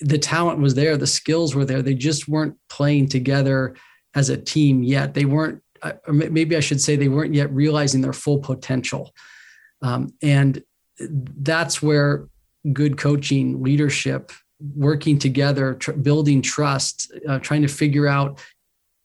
[0.00, 1.82] the talent was there, the skills were there.
[1.82, 3.74] They just weren't playing together
[4.14, 5.14] as a team yet.
[5.14, 9.12] They weren't, uh, maybe I should say, they weren't yet realizing their full potential.
[9.82, 10.62] Um, and
[11.00, 12.28] that's where
[12.72, 14.32] good coaching, leadership,
[14.74, 18.40] working together, tr- building trust, uh, trying to figure out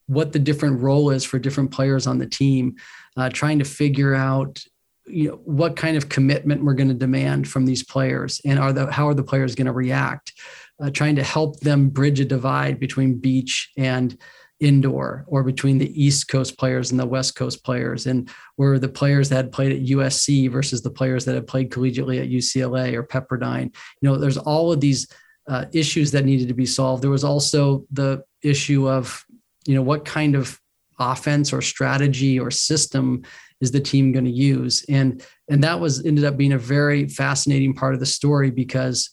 [0.07, 2.75] what the different role is for different players on the team,
[3.17, 4.63] uh, trying to figure out
[5.05, 8.71] you know what kind of commitment we're going to demand from these players and are
[8.71, 10.33] the how are the players going to react
[10.81, 14.17] uh, trying to help them bridge a divide between beach and
[14.63, 18.89] indoor or between the East Coast players and the West Coast players, and were the
[18.89, 22.93] players that had played at USC versus the players that had played collegiately at UCLA
[22.93, 23.75] or Pepperdine.
[24.01, 25.07] You know, there's all of these
[25.47, 27.03] uh, issues that needed to be solved.
[27.03, 29.25] There was also the issue of,
[29.65, 30.59] you know, what kind of
[30.99, 33.23] offense or strategy or system
[33.63, 37.07] is the team going to use, and and that was ended up being a very
[37.07, 39.09] fascinating part of the story because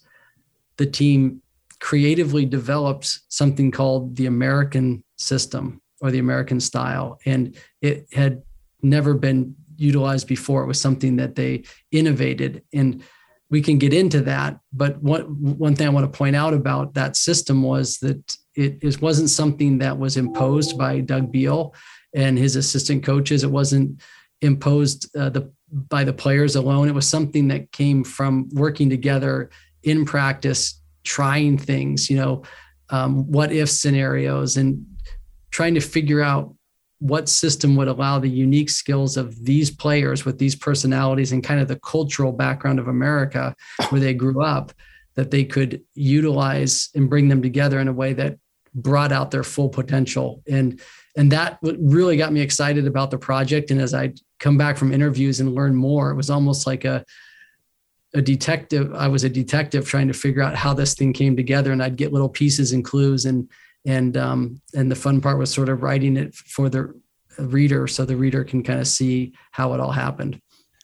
[0.76, 1.42] the team
[1.80, 7.18] creatively developed something called the American system or the American style.
[7.24, 8.42] And it had
[8.82, 10.62] never been utilized before.
[10.62, 12.62] It was something that they innovated.
[12.72, 13.02] And
[13.48, 14.60] we can get into that.
[14.72, 15.22] But one,
[15.58, 19.30] one thing I want to point out about that system was that it, it wasn't
[19.30, 21.74] something that was imposed by Doug Beal
[22.14, 23.42] and his assistant coaches.
[23.42, 24.00] It wasn't
[24.42, 26.88] imposed uh, the, by the players alone.
[26.88, 29.50] It was something that came from working together
[29.82, 32.42] in practice trying things, you know,
[32.90, 34.84] um, what if scenarios, and
[35.50, 36.54] trying to figure out
[36.98, 41.60] what system would allow the unique skills of these players with these personalities and kind
[41.60, 43.54] of the cultural background of America
[43.88, 44.72] where they grew up
[45.14, 48.38] that they could utilize and bring them together in a way that
[48.74, 50.80] brought out their full potential and
[51.16, 53.70] and that really got me excited about the project.
[53.70, 57.04] And as i come back from interviews and learn more it was almost like a
[58.14, 61.72] a detective i was a detective trying to figure out how this thing came together.
[61.72, 63.48] And i'd get little pieces and clues and
[63.86, 66.94] and um, and the fun part was sort of writing it for the
[67.38, 70.40] reader so the reader can kind of see how it all happened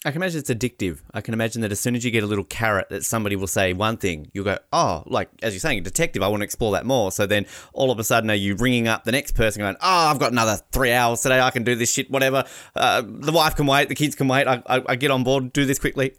[0.06, 1.00] I can imagine it's addictive.
[1.12, 3.48] I can imagine that as soon as you get a little carrot that somebody will
[3.48, 6.72] say one thing, you'll go, oh, like as you're saying, detective, I want to explore
[6.72, 7.10] that more.
[7.10, 10.06] So then all of a sudden, are you ringing up the next person going, oh,
[10.06, 11.40] I've got another three hours today.
[11.40, 12.44] I can do this shit, whatever.
[12.76, 13.88] Uh, the wife can wait.
[13.88, 14.46] The kids can wait.
[14.46, 16.14] I, I, I get on board, do this quickly.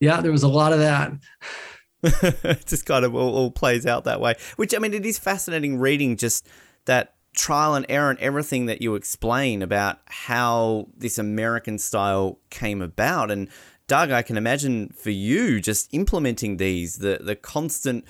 [0.00, 1.12] Yeah, there was a lot of that.
[2.02, 4.34] it just kind of all, all, plays out that way.
[4.56, 6.46] Which I mean, it is fascinating reading just
[6.84, 12.82] that trial and error and everything that you explain about how this American style came
[12.82, 13.30] about.
[13.30, 13.48] And
[13.86, 18.04] Doug, I can imagine for you just implementing these, the the constant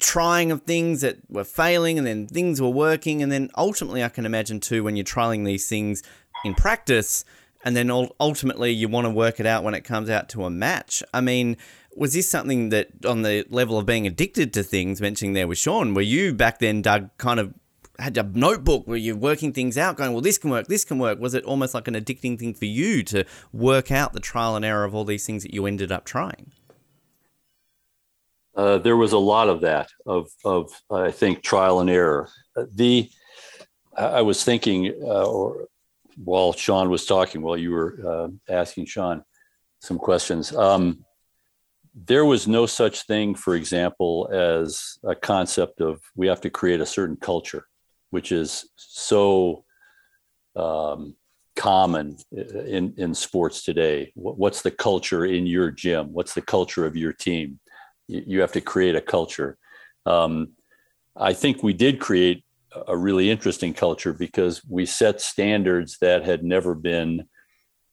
[0.00, 3.22] trying of things that were failing and then things were working.
[3.22, 6.02] And then ultimately, I can imagine too, when you're trialing these things
[6.44, 7.24] in practice,
[7.64, 10.50] and then ultimately you want to work it out when it comes out to a
[10.50, 11.02] match.
[11.14, 11.56] I mean,
[11.94, 15.58] was this something that on the level of being addicted to things, mentioning there with
[15.58, 17.54] Sean, were you back then, Doug, kind of
[17.98, 20.98] had a notebook where you're working things out, going, well, this can work, this can
[20.98, 21.20] work?
[21.20, 24.64] Was it almost like an addicting thing for you to work out the trial and
[24.64, 26.52] error of all these things that you ended up trying?
[28.54, 32.28] Uh, there was a lot of that, of, of I think, trial and error.
[32.56, 33.10] The
[33.96, 35.68] I was thinking, uh, or
[36.16, 39.22] while Sean was talking, while you were uh, asking Sean
[39.80, 41.04] some questions, um,
[41.94, 46.80] there was no such thing, for example, as a concept of we have to create
[46.80, 47.66] a certain culture,
[48.12, 49.64] which is so
[50.54, 51.16] um,
[51.56, 54.12] common in, in sports today.
[54.14, 56.12] What's the culture in your gym?
[56.12, 57.58] What's the culture of your team?
[58.08, 59.56] You have to create a culture.
[60.04, 60.52] Um,
[61.16, 62.44] I think we did create
[62.86, 67.28] a really interesting culture because we set standards that had never been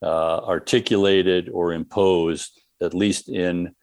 [0.02, 3.74] uh, articulated or imposed, at least in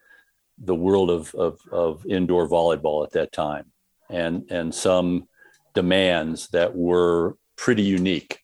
[0.59, 3.71] the world of, of, of indoor volleyball at that time,
[4.09, 5.27] and, and some
[5.77, 8.39] demands that were pretty unique.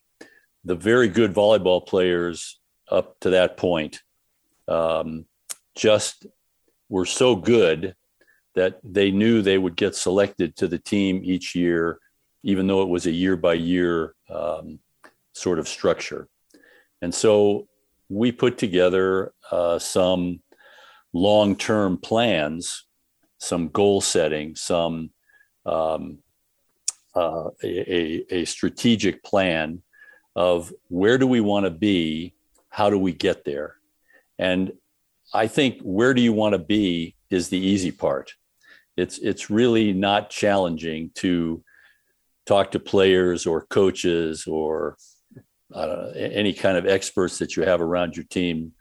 [0.65, 2.59] The very good volleyball players
[2.91, 4.03] up to that point
[4.67, 5.25] um,
[5.75, 6.27] just
[6.89, 7.95] were so good
[8.53, 11.97] that they knew they would get selected to the team each year,
[12.43, 14.77] even though it was a year by year um,
[15.33, 16.27] sort of structure.
[17.01, 17.67] And so
[18.09, 20.43] we put together uh, some
[21.13, 22.85] long term plans,
[23.39, 25.09] some goal setting, some
[25.65, 26.19] um,
[27.15, 29.81] uh, a, a, strategic plan
[30.35, 32.33] of where do we want to be?
[32.69, 33.75] How do we get there?
[34.39, 34.71] And
[35.33, 38.33] I think where do you want to be is the easy part.
[38.97, 41.63] It's it's really not challenging to
[42.45, 44.97] talk to players or coaches or
[45.73, 48.73] uh, any kind of experts that you have around your team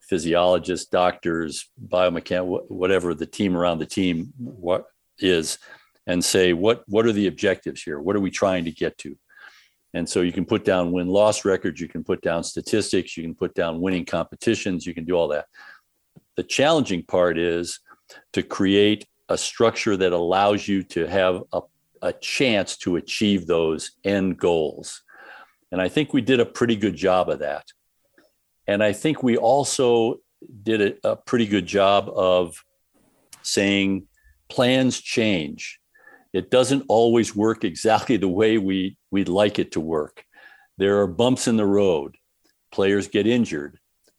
[0.00, 4.86] physiologists, doctors, biomechanics, whatever the team around the team what
[5.18, 5.58] is,
[6.06, 8.00] and say what what are the objectives here?
[8.00, 9.16] What are we trying to get to?
[9.94, 13.22] And so you can put down win loss records, you can put down statistics, you
[13.22, 15.46] can put down winning competitions, you can do all that.
[16.36, 17.78] The challenging part is
[18.32, 21.60] to create a structure that allows you to have a,
[22.02, 25.02] a chance to achieve those end goals.
[25.70, 27.64] And I think we did a pretty good job of that.
[28.66, 30.20] And I think we also
[30.62, 32.64] did a, a pretty good job of
[33.42, 34.08] saying
[34.48, 35.80] plans change.
[36.34, 40.24] It doesn't always work exactly the way we, we'd like it to work.
[40.76, 42.16] There are bumps in the road.
[42.72, 43.78] Players get injured.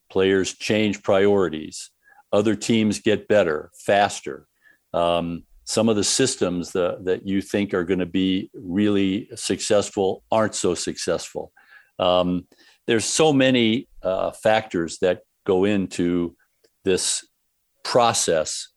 [0.10, 1.91] Players change priorities.
[2.32, 4.47] Other teams get better, faster.
[4.93, 10.23] Um, some of the systems the, that you think are going to be really successful
[10.32, 11.51] aren't so successful.
[11.99, 12.47] Um,
[12.88, 16.38] there's so many uh, factors that go into
[16.86, 17.28] this
[17.84, 18.69] process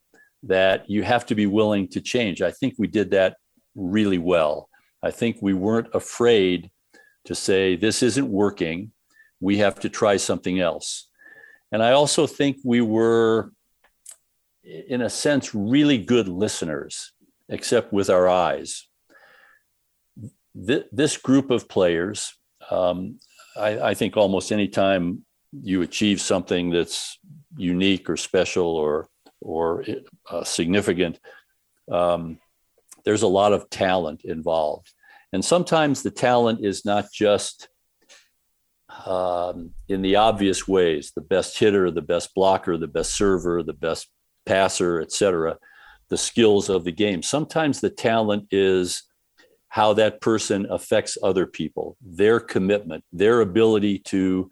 [0.44, 2.42] that you have to be willing to change.
[2.42, 3.37] I think we did that
[3.74, 4.68] really well.
[5.03, 6.70] I think we weren't afraid
[7.24, 8.92] to say, this isn't working.
[9.40, 11.09] We have to try something else.
[11.70, 13.53] And I also think we were,
[14.64, 17.12] in a sense, really good listeners,
[17.48, 18.88] except with our eyes.
[20.55, 22.35] this group of players,
[22.70, 23.20] um,
[23.57, 27.18] I, I think almost any time you achieve something that's
[27.57, 29.09] unique or special or
[29.40, 29.85] or
[30.30, 31.18] uh, significant,
[31.90, 32.38] um,
[33.04, 34.92] there's a lot of talent involved,
[35.32, 37.68] and sometimes the talent is not just
[39.06, 43.72] um, in the obvious ways: the best hitter, the best blocker, the best server, the
[43.72, 44.08] best
[44.46, 45.58] passer, etc.
[46.08, 47.22] The skills of the game.
[47.22, 49.04] Sometimes the talent is
[49.68, 54.50] how that person affects other people, their commitment, their ability to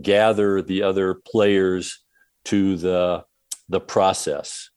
[0.00, 2.00] gather the other players
[2.44, 3.24] to the,
[3.68, 4.69] the process.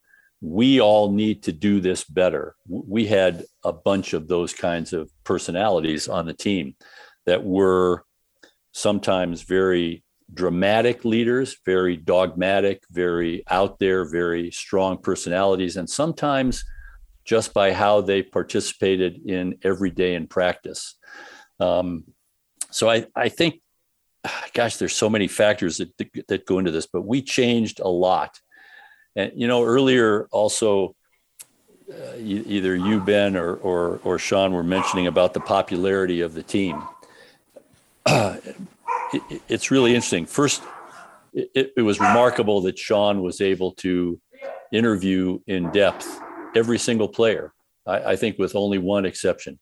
[0.45, 2.55] We all need to do this better.
[2.67, 6.75] We had a bunch of those kinds of personalities on the team
[7.25, 8.03] that were
[8.73, 16.65] sometimes very dramatic leaders, very dogmatic, very out there, very strong personalities, and sometimes
[17.23, 20.95] just by how they participated in every day in practice.
[21.61, 22.03] Um,
[22.69, 23.61] so I, I think,
[24.53, 25.91] gosh, there's so many factors that,
[26.27, 28.41] that go into this, but we changed a lot.
[29.15, 30.95] And, you know, earlier also,
[31.91, 36.43] uh, either you, Ben, or, or, or Sean were mentioning about the popularity of the
[36.43, 36.81] team.
[38.05, 38.35] Uh,
[39.13, 40.25] it, it's really interesting.
[40.25, 40.61] First,
[41.31, 44.19] it, it was remarkable that Sean was able to
[44.73, 46.19] interview in depth
[46.53, 47.53] every single player.
[47.85, 49.57] I, I think with only one exception,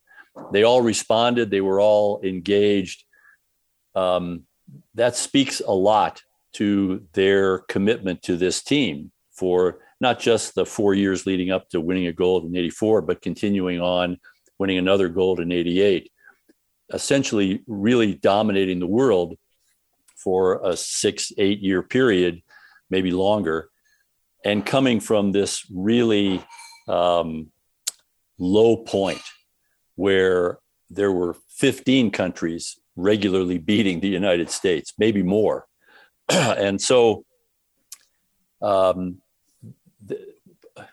[0.52, 1.52] they all responded.
[1.52, 3.04] They were all engaged.
[3.94, 4.48] Um,
[4.96, 6.24] that speaks a lot
[6.54, 11.82] to their commitment to this team for not just the four years leading up to
[11.82, 14.18] winning a gold in 84, but continuing on
[14.60, 16.12] winning another gold in 88,
[16.94, 19.36] essentially really dominating the world
[20.16, 22.44] for a six, eight year period,
[22.92, 23.70] maybe longer,
[24.46, 26.46] and coming from this really
[26.88, 27.52] um,
[28.38, 29.24] low point
[29.96, 30.60] where
[30.92, 35.66] there were 15 countries regularly beating the United States, maybe more.
[36.30, 37.26] and so,
[38.62, 39.21] um,
[40.06, 40.20] the,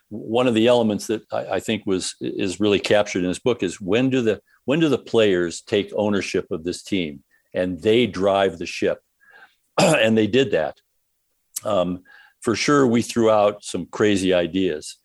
[0.09, 3.63] one of the elements that I, I, think was is really captured in this book
[3.63, 7.23] is when do the when do the players take ownership of this team?
[7.55, 9.01] And they drive the ship,
[9.79, 10.81] and they did that.
[11.65, 12.03] Um,
[12.41, 14.97] for sure, we threw out some crazy ideas,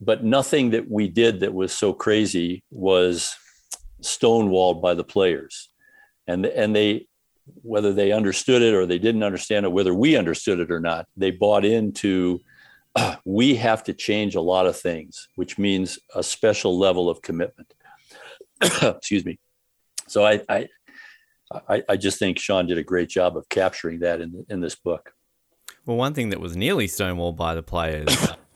[0.00, 3.34] but nothing that we did that was so crazy was
[4.02, 5.68] stonewalled by the players,
[6.26, 7.06] and and they
[7.62, 11.06] whether they understood it or they didn't understand it, whether we understood it or not,
[11.16, 12.40] they bought into
[13.24, 17.72] we have to change a lot of things, which means a special level of commitment.
[18.62, 19.38] Excuse me.
[20.06, 20.68] So I, I,
[21.68, 24.74] I, I, just think Sean did a great job of capturing that in in this
[24.74, 25.12] book.
[25.84, 28.08] Well, one thing that was nearly stonewalled by the players,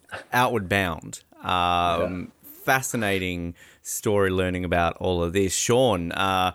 [0.33, 1.23] Outward Bound.
[1.43, 2.27] Um, yeah.
[2.65, 5.55] Fascinating story learning about all of this.
[5.55, 6.53] Sean, uh,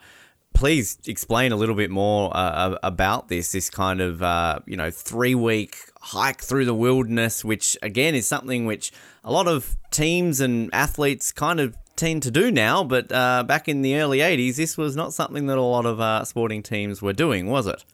[0.57, 4.89] please explain a little bit more uh, about this this kind of uh, you know
[4.89, 8.91] three week hike through the wilderness which again is something which
[9.23, 13.67] a lot of teams and athletes kind of tend to do now but uh, back
[13.67, 17.03] in the early 80s this was not something that a lot of uh, sporting teams
[17.03, 17.85] were doing was it?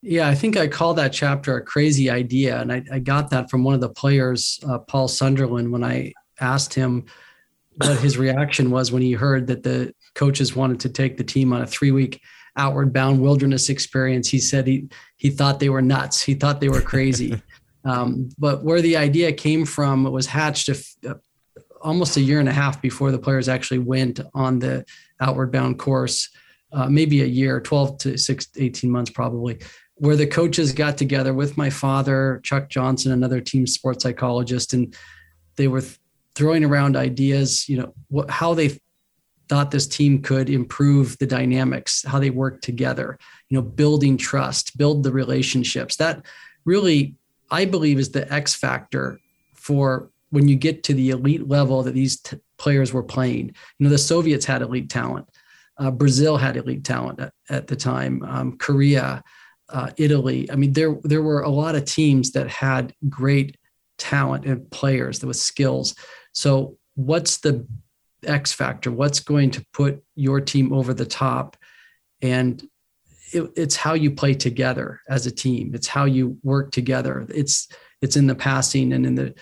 [0.00, 3.50] Yeah i think i call that chapter a crazy idea and i, I got that
[3.50, 7.04] from one of the players uh, paul sunderland when i asked him
[7.76, 11.52] what his reaction was when he heard that the coaches wanted to take the team
[11.52, 12.20] on a three week
[12.56, 14.28] outward bound wilderness experience.
[14.28, 16.20] He said he he thought they were nuts.
[16.20, 17.40] He thought they were crazy.
[17.84, 20.76] um, but where the idea came from was hatched a,
[21.08, 21.14] uh,
[21.80, 24.84] almost a year and a half before the players actually went on the
[25.20, 26.28] outward bound course.
[26.70, 29.58] Uh, maybe a year, 12 to 6, 18 months probably,
[29.94, 34.94] where the coaches got together with my father, Chuck Johnson, another team sports psychologist, and
[35.56, 35.82] they were
[36.34, 38.78] throwing around ideas, you know, what, how they
[39.48, 43.18] thought this team could improve the dynamics, how they work together,
[43.48, 45.96] you know, building trust, build the relationships.
[45.96, 46.24] That
[46.64, 47.14] really,
[47.50, 49.20] I believe, is the X factor
[49.54, 53.46] for when you get to the elite level that these t- players were playing.
[53.78, 55.28] You know, the Soviets had elite talent,
[55.78, 59.22] uh, Brazil had elite talent at, at the time, um, Korea,
[59.70, 60.50] uh, Italy.
[60.50, 63.56] I mean, there there were a lot of teams that had great
[63.96, 65.94] talent and players that with skills.
[66.32, 67.66] So, what's the
[68.24, 68.90] X factor?
[68.90, 71.56] What's going to put your team over the top?
[72.20, 72.62] And
[73.32, 75.74] it, it's how you play together as a team.
[75.74, 77.26] It's how you work together.
[77.28, 77.68] It's
[78.00, 79.34] it's in the passing and in the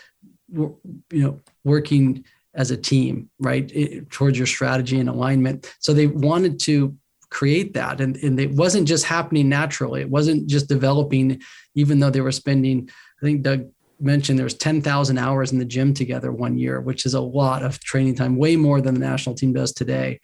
[0.49, 0.79] you
[1.13, 2.25] know working
[2.55, 5.71] as a team, right, it, towards your strategy and alignment.
[5.79, 6.97] So they wanted to
[7.31, 10.01] create that, and and it wasn't just happening naturally.
[10.01, 11.41] It wasn't just developing,
[11.75, 12.89] even though they were spending.
[13.21, 13.67] I think Doug
[13.99, 17.81] mentioned there's 10,000 hours in the gym together one year, which is a lot of
[17.81, 20.21] training time, way more than the national team does today.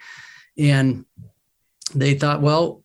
[0.59, 1.05] And
[1.95, 2.83] they thought, well,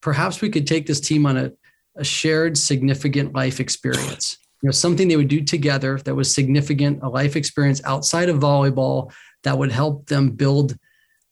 [0.00, 1.52] perhaps we could take this team on a,
[1.96, 4.38] a shared significant life experience.
[4.62, 8.38] You know, something they would do together that was significant, a life experience outside of
[8.38, 9.12] volleyball
[9.44, 10.76] that would help them build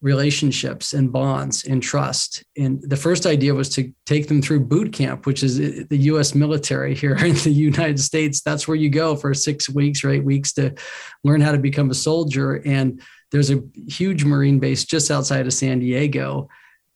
[0.07, 2.45] relationships and bonds and trust.
[2.57, 6.33] And the first idea was to take them through boot camp, which is the US
[6.33, 8.41] military here in the United States.
[8.41, 10.73] That's where you go for six weeks or eight weeks to
[11.25, 12.63] learn how to become a soldier.
[12.65, 13.03] And
[13.33, 16.49] there's a huge Marine base just outside of San Diego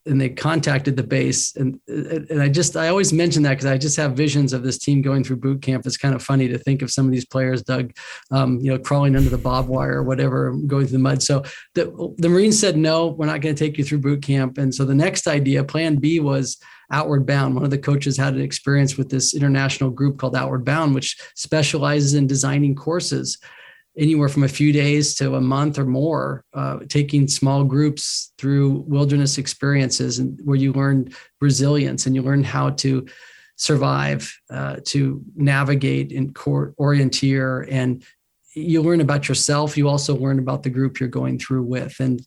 [0.07, 3.76] and they contacted the base and and I just I always mention that because I
[3.76, 5.86] just have visions of this team going through boot camp.
[5.86, 7.92] It's kind of funny to think of some of these players, Doug,
[8.30, 11.22] um, you know, crawling under the barbed wire or whatever, going through the mud.
[11.22, 11.42] So
[11.74, 14.59] the the Marines said no, we're not going to take you through boot camp.
[14.59, 16.59] And so the next idea, Plan B, was
[16.90, 17.55] Outward Bound.
[17.55, 21.20] One of the coaches had an experience with this international group called Outward Bound, which
[21.34, 23.38] specializes in designing courses
[24.01, 28.82] anywhere from a few days to a month or more, uh, taking small groups through
[28.88, 33.07] wilderness experiences and where you learn resilience and you learn how to
[33.57, 38.03] survive, uh, to navigate and core orienteer, and
[38.55, 39.76] you learn about yourself.
[39.76, 42.26] You also learn about the group you're going through with, and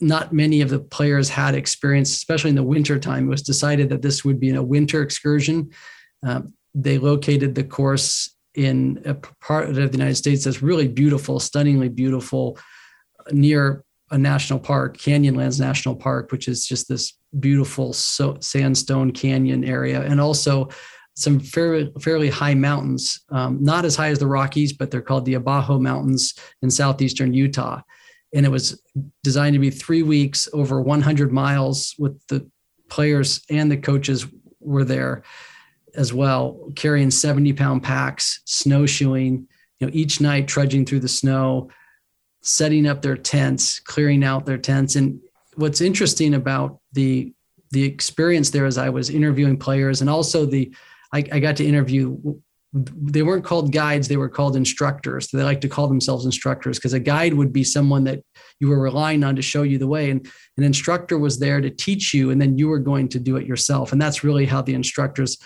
[0.00, 3.26] not many of the players had experience, especially in the winter time.
[3.26, 5.70] It was decided that this would be a winter excursion.
[6.26, 11.40] Um, they located the course in a part of the United States that's really beautiful,
[11.40, 12.58] stunningly beautiful,
[13.32, 19.64] near a national park, Canyonlands National Park, which is just this beautiful so, sandstone canyon
[19.64, 20.68] area, and also
[21.16, 25.24] some fairly, fairly high mountains, um, not as high as the Rockies, but they're called
[25.24, 27.80] the Abajo Mountains in southeastern Utah.
[28.34, 28.82] And it was
[29.22, 32.48] designed to be three weeks over 100 miles with the
[32.90, 34.26] players and the coaches
[34.60, 35.22] were there
[35.96, 39.46] as well, carrying 70 pound packs, snowshoeing,
[39.80, 41.70] you know, each night trudging through the snow,
[42.42, 44.96] setting up their tents, clearing out their tents.
[44.96, 45.20] And
[45.56, 47.32] what's interesting about the
[47.70, 50.72] the experience there as I was interviewing players and also the
[51.12, 52.16] I, I got to interview
[52.74, 55.28] they weren't called guides they were called instructors.
[55.28, 58.20] They like to call themselves instructors because a guide would be someone that
[58.58, 60.10] you were relying on to show you the way.
[60.10, 60.26] And
[60.56, 63.46] an instructor was there to teach you and then you were going to do it
[63.46, 63.92] yourself.
[63.92, 65.38] And that's really how the instructors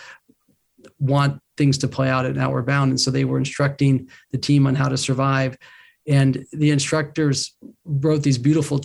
[0.99, 4.39] want things to play out at an outward bound and so they were instructing the
[4.39, 5.57] team on how to survive
[6.09, 8.81] and the instructors wrote these beautiful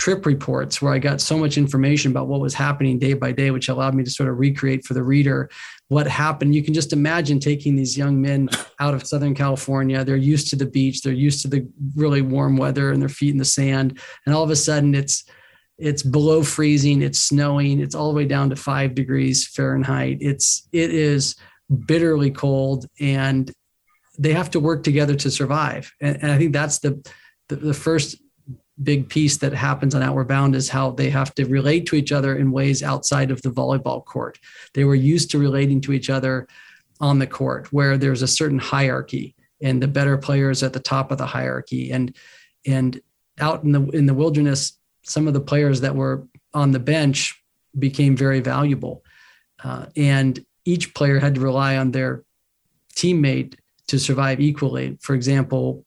[0.00, 3.50] trip reports where I got so much information about what was happening day by day,
[3.50, 5.50] which allowed me to sort of recreate for the reader
[5.88, 6.54] what happened.
[6.54, 8.48] You can just imagine taking these young men
[8.78, 10.02] out of Southern California.
[10.02, 13.32] They're used to the beach, they're used to the really warm weather and their feet
[13.32, 14.00] in the sand.
[14.24, 15.24] And all of a sudden it's
[15.76, 20.18] it's below freezing, it's snowing, it's all the way down to five degrees Fahrenheit.
[20.20, 21.36] It's it is
[21.86, 23.52] bitterly cold and
[24.18, 25.92] they have to work together to survive.
[26.00, 27.02] And, and I think that's the,
[27.48, 28.16] the the first
[28.82, 32.12] big piece that happens on Outward Bound is how they have to relate to each
[32.12, 34.38] other in ways outside of the volleyball court.
[34.74, 36.48] They were used to relating to each other
[37.00, 41.10] on the court where there's a certain hierarchy and the better players at the top
[41.10, 42.14] of the hierarchy and
[42.66, 43.00] and
[43.38, 47.42] out in the in the wilderness some of the players that were on the bench
[47.78, 49.02] became very valuable
[49.64, 52.24] uh, and each player had to rely on their
[52.94, 53.54] teammate
[53.88, 55.84] to survive equally for example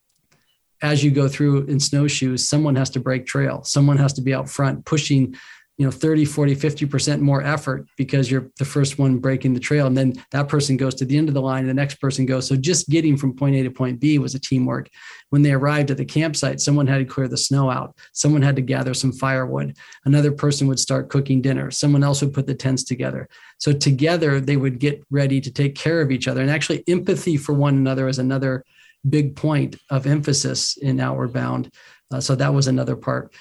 [0.84, 3.64] as you go through in snowshoes, someone has to break trail.
[3.64, 5.36] Someone has to be out front pushing,
[5.78, 9.88] you know, 30, 40, 50% more effort because you're the first one breaking the trail.
[9.88, 12.28] And then that person goes to the end of the line and the next person
[12.28, 12.48] goes.
[12.48, 14.90] So just getting from point A to point B was a teamwork.
[15.30, 17.98] When they arrived at the campsite, someone had to clear the snow out.
[18.12, 19.76] Someone had to gather some firewood.
[20.06, 21.72] Another person would start cooking dinner.
[21.72, 23.28] Someone else would put the tents together.
[23.58, 26.42] So together they would get ready to take care of each other.
[26.42, 28.64] And actually empathy for one another is another
[29.10, 31.74] big point of emphasis in Outward Bound.
[32.12, 33.34] Uh, so that was another part.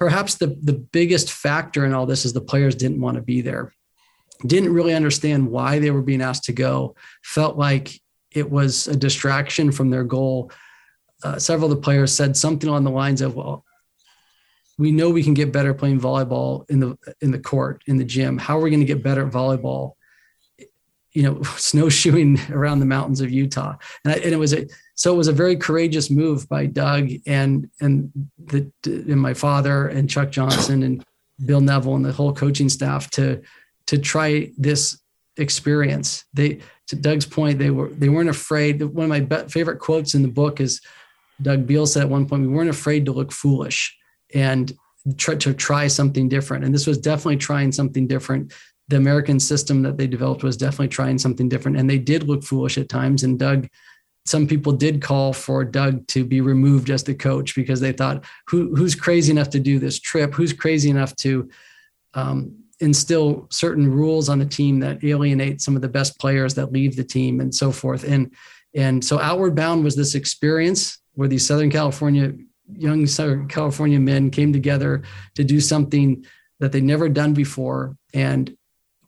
[0.00, 3.42] Perhaps the, the biggest factor in all this is the players didn't want to be
[3.42, 3.72] there,
[4.46, 8.00] didn't really understand why they were being asked to go, felt like
[8.32, 10.50] it was a distraction from their goal.
[11.22, 13.64] Uh, several of the players said something along the lines of, well,
[14.78, 18.04] we know we can get better playing volleyball in the in the court in the
[18.04, 18.38] gym.
[18.38, 19.92] How are we going to get better at volleyball
[21.12, 23.76] you know, snowshoeing around the mountains of Utah.
[24.04, 27.10] And, I, and, it was a, so it was a very courageous move by Doug
[27.26, 31.04] and, and the, and my father and Chuck Johnson and
[31.44, 33.42] Bill Neville and the whole coaching staff to,
[33.86, 35.00] to try this
[35.36, 36.24] experience.
[36.34, 38.82] They, to Doug's point, they were, they weren't afraid.
[38.82, 40.80] One of my favorite quotes in the book is
[41.40, 43.96] Doug Beal said at one point, we weren't afraid to look foolish
[44.34, 44.72] and
[45.16, 46.64] try to try something different.
[46.64, 48.52] And this was definitely trying something different
[48.90, 51.78] the American system that they developed was definitely trying something different.
[51.78, 53.22] And they did look foolish at times.
[53.22, 53.68] And Doug,
[54.26, 58.24] some people did call for Doug to be removed as the coach because they thought,
[58.48, 60.34] Who, who's crazy enough to do this trip?
[60.34, 61.48] Who's crazy enough to
[62.14, 66.72] um, instill certain rules on the team that alienate some of the best players that
[66.72, 68.02] leave the team and so forth?
[68.02, 68.34] And
[68.74, 72.32] and so Outward Bound was this experience where these Southern California
[72.72, 75.02] young Southern California men came together
[75.36, 76.24] to do something
[76.58, 78.56] that they'd never done before and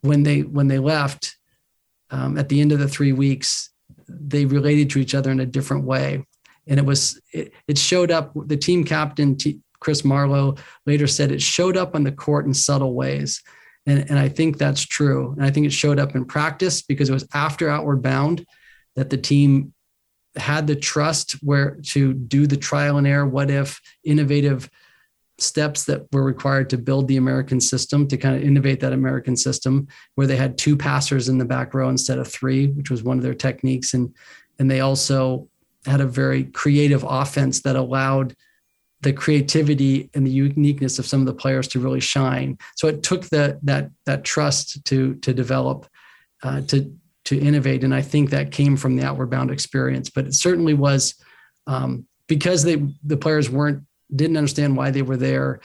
[0.03, 1.37] when they when they left
[2.11, 3.71] um, at the end of the three weeks,
[4.07, 6.23] they related to each other in a different way,
[6.67, 8.33] and it was it, it showed up.
[8.35, 12.53] The team captain T, Chris Marlowe later said it showed up on the court in
[12.53, 13.41] subtle ways,
[13.85, 15.31] and and I think that's true.
[15.31, 18.45] And I think it showed up in practice because it was after Outward Bound
[18.95, 19.73] that the team
[20.35, 24.69] had the trust where to do the trial and error, what if, innovative
[25.43, 29.35] steps that were required to build the American system, to kind of innovate that American
[29.35, 33.03] system, where they had two passers in the back row instead of three, which was
[33.03, 33.93] one of their techniques.
[33.93, 34.15] And,
[34.59, 35.47] and they also
[35.85, 38.35] had a very creative offense that allowed
[39.01, 42.57] the creativity and the uniqueness of some of the players to really shine.
[42.75, 45.87] So it took that that that trust to to develop,
[46.41, 50.09] uh, to to innovate, and I think that came from the outward bound experience.
[50.09, 51.15] But it certainly was
[51.67, 53.83] um, because they the players weren't
[54.15, 55.59] didn't understand why they were there.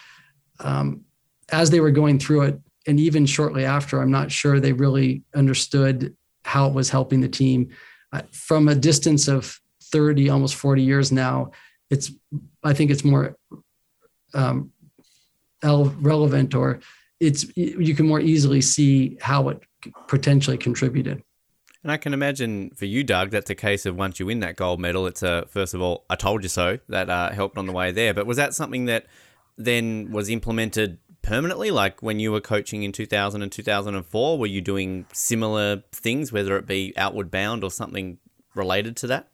[0.60, 1.04] Um,
[1.50, 5.22] as they were going through it, and even shortly after, I'm not sure they really
[5.34, 7.68] understood how it was helping the team.
[8.12, 11.52] I, from a distance of 30, almost 40 years now,
[11.90, 12.10] it's
[12.62, 13.36] I think it's more
[14.34, 14.72] um,
[15.62, 16.80] relevant or
[17.20, 19.62] it's you can more easily see how it
[20.06, 21.22] potentially contributed.
[21.82, 24.56] And I can imagine for you, Doug, that's a case of once you win that
[24.56, 27.66] gold medal, it's a first of all, I told you so that uh, helped on
[27.66, 28.12] the way there.
[28.12, 29.06] But was that something that
[29.56, 31.70] then was implemented permanently?
[31.70, 36.56] Like when you were coaching in 2000 and 2004, were you doing similar things, whether
[36.56, 38.18] it be outward bound or something
[38.56, 39.28] related to that?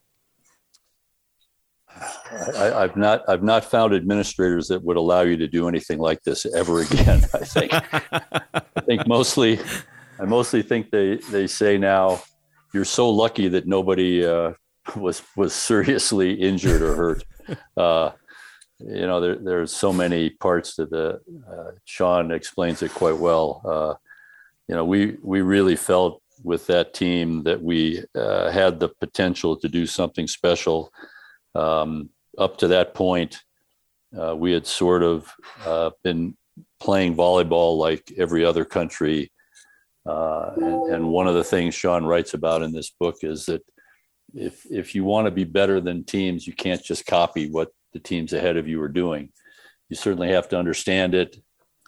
[2.56, 6.22] I, have not I've not found administrators that would allow you to do anything like
[6.24, 7.24] this ever again.
[7.32, 7.72] I think
[8.52, 9.60] I think mostly
[10.18, 12.20] I mostly think they they say now
[12.74, 14.52] you're so lucky that nobody uh,
[14.96, 17.24] was was seriously injured or hurt.
[17.76, 18.10] Uh,
[18.78, 21.20] you know, there, there's so many parts to the.
[21.46, 23.60] Uh, Sean explains it quite well.
[23.62, 23.94] Uh,
[24.66, 29.56] you know, we we really felt with that team that we uh, had the potential
[29.56, 30.90] to do something special.
[31.54, 32.08] Um,
[32.38, 33.42] up to that point,
[34.18, 35.30] uh, we had sort of
[35.66, 36.34] uh, been
[36.80, 39.30] playing volleyball like every other country.
[40.06, 43.62] Uh, and, and one of the things Sean writes about in this book is that
[44.34, 47.98] if if you want to be better than teams, you can't just copy what the
[47.98, 49.30] teams ahead of you are doing.
[49.88, 51.36] You certainly have to understand it.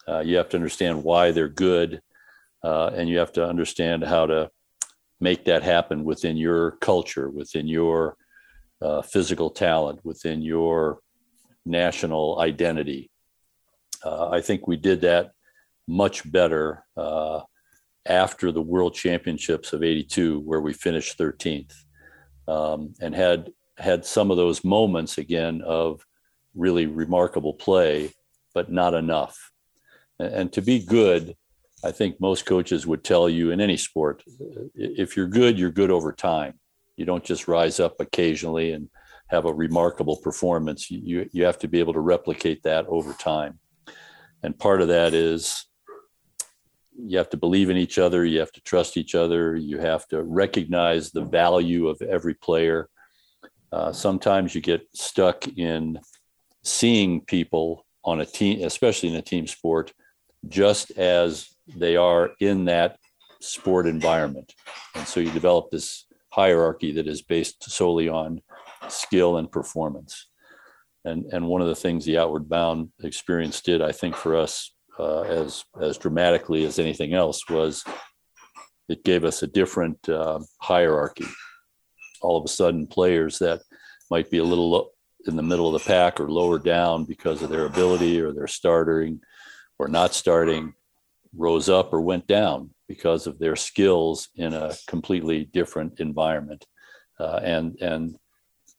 [0.08, 2.00] Uh, you have to understand why they're good,
[2.62, 4.50] uh, and you have to understand how to
[5.20, 8.16] make that happen within your culture, within your
[8.80, 11.00] uh, physical talent, within your
[11.64, 13.10] national identity.
[14.04, 15.32] Uh, I think we did that
[15.88, 17.40] much better uh,
[18.08, 21.72] after the World Championships of '82, where we finished 13th,
[22.48, 26.04] um, and had had some of those moments again of
[26.54, 28.10] really remarkable play,
[28.54, 29.52] but not enough.
[30.18, 31.36] And, and to be good,
[31.84, 34.22] I think most coaches would tell you in any sport,
[34.74, 36.58] if you're good, you're good over time.
[36.96, 38.88] You don't just rise up occasionally and
[39.28, 40.90] have a remarkable performance.
[40.90, 43.58] You, you have to be able to replicate that over time.
[44.42, 45.65] And part of that is
[46.98, 50.06] you have to believe in each other, you have to trust each other, you have
[50.08, 52.88] to recognize the value of every player
[53.72, 55.98] uh, sometimes you get stuck in
[56.62, 59.92] seeing people on a team, especially in a team sport,
[60.48, 62.98] just as they are in that
[63.40, 64.54] sport environment.
[64.94, 68.40] And so you develop this hierarchy that is based solely on
[68.88, 70.28] skill and performance.
[71.04, 74.72] And, and one of the things the outward bound experience did, I think, for us
[74.98, 77.84] uh, as as dramatically as anything else was
[78.88, 81.26] it gave us a different uh, hierarchy.
[82.22, 83.60] All of a sudden players that
[84.10, 84.92] might be a little
[85.26, 88.46] in the middle of the pack or lower down because of their ability or their
[88.46, 89.20] starting
[89.78, 90.72] or not starting
[91.34, 96.64] rose up or went down because of their skills in a completely different environment.
[97.18, 98.16] Uh, and and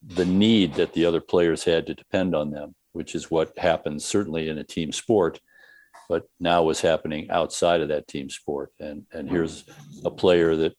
[0.01, 4.03] the need that the other players had to depend on them which is what happens
[4.03, 5.39] certainly in a team sport
[6.10, 8.72] but now was happening outside of that team sport.
[8.80, 9.66] And and here's
[10.05, 10.74] a player that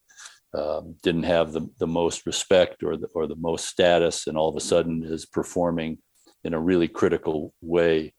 [0.55, 4.49] um, didn't have the, the most respect or the, or the most status and all
[4.49, 5.99] of a sudden is performing
[6.45, 8.15] in a really critical way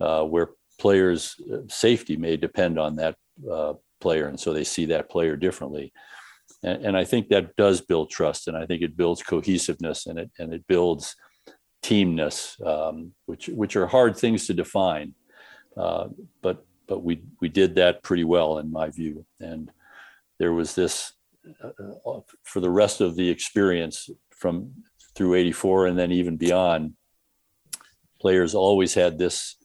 [0.00, 0.50] uh, where
[0.80, 3.16] players uh, safety may depend on that
[3.50, 4.28] uh, player.
[4.28, 5.92] And so they see that player differently.
[6.62, 10.18] And, and, i think that does build trust and i think it builds cohesiveness and
[10.18, 11.16] it and it builds
[11.82, 15.14] teamness um, which which are hard things to define
[15.76, 16.08] uh,
[16.42, 19.24] but but we we did that pretty well in my view.
[19.40, 19.70] And
[20.38, 21.12] there was this
[21.62, 21.70] uh,
[22.06, 24.72] uh, for the rest of the experience from
[25.14, 26.94] through 84 and then even beyond
[28.20, 29.56] players always had this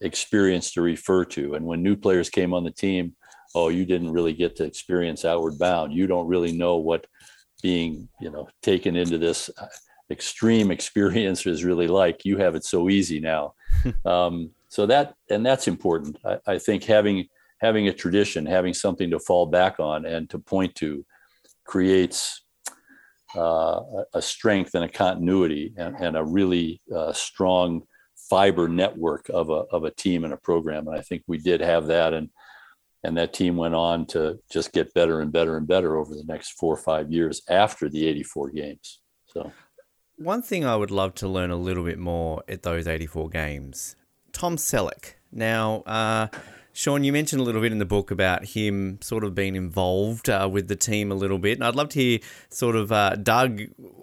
[0.00, 1.54] experience to refer to.
[1.54, 3.14] And when new players came on the team
[3.54, 5.92] oh you didn't really get to experience outward bound.
[5.92, 7.06] You don't really know what
[7.62, 9.66] being you know taken into this uh,
[10.10, 12.24] extreme experience is really like.
[12.24, 13.54] You have it so easy now.
[14.04, 17.28] Um, so that and that's important I, I think having
[17.60, 21.04] having a tradition having something to fall back on and to point to
[21.64, 22.42] creates
[23.36, 23.80] uh,
[24.14, 27.82] a strength and a continuity and, and a really uh, strong
[28.30, 30.88] fiber network of a, of a team and a program.
[30.88, 32.12] And I think we did have that.
[32.14, 32.30] And,
[33.04, 36.24] and that team went on to just get better and better and better over the
[36.24, 39.00] next four or five years after the 84 games.
[39.26, 39.52] So,
[40.16, 43.96] one thing I would love to learn a little bit more at those 84 games
[44.36, 45.14] Tom Selleck.
[45.32, 46.28] Now, uh,
[46.74, 50.28] Sean, you mentioned a little bit in the book about him sort of being involved
[50.28, 51.56] uh, with the team a little bit.
[51.56, 52.18] And I'd love to hear,
[52.50, 53.62] sort of, uh, Doug,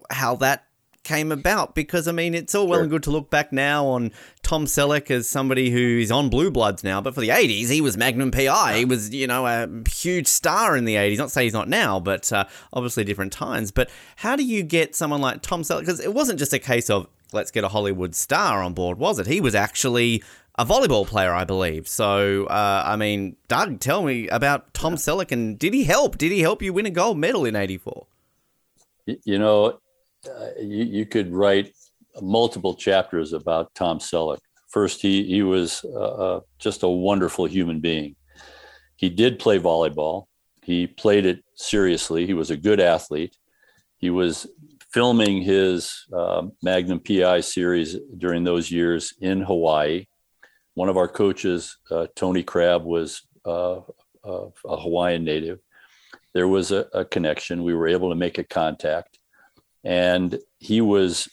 [0.10, 0.66] how that
[1.04, 1.76] came about?
[1.76, 2.82] Because I mean, it's all well Sure.
[2.84, 4.12] and good to look back now on
[4.42, 7.80] Tom Selleck as somebody who is on Blue Bloods now, but for the '80s, he
[7.82, 8.78] was Magnum PI.
[8.80, 11.18] He was, you know, a huge star in the '80s.
[11.18, 13.72] Not to say he's not now, but uh, obviously different times.
[13.72, 15.82] But how do you get someone like Tom Selleck?
[15.82, 19.20] Because it wasn't just a case of let's get a Hollywood star on board, was
[19.20, 19.28] it?
[19.28, 20.24] He was actually
[20.58, 21.88] a volleyball player, I believe.
[21.88, 26.18] So, uh, I mean, Doug, tell me about Tom Selleck and did he help?
[26.18, 28.06] Did he help you win a gold medal in '84?
[29.06, 29.80] You know,
[30.30, 31.74] uh, you, you could write
[32.22, 34.40] multiple chapters about Tom Selleck.
[34.70, 38.16] First, he he was uh, uh, just a wonderful human being.
[38.96, 40.26] He did play volleyball.
[40.62, 42.26] He played it seriously.
[42.26, 43.36] He was a good athlete.
[43.98, 44.48] He was
[44.94, 50.06] filming his uh, Magnum PI series during those years in Hawaii.
[50.76, 53.82] One of our coaches, uh, Tony Crabb, was uh,
[54.24, 55.60] a Hawaiian native.
[56.34, 57.64] There was a, a connection.
[57.64, 59.20] We were able to make a contact,
[59.84, 61.28] and he was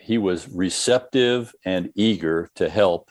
[0.00, 3.10] he was receptive and eager to help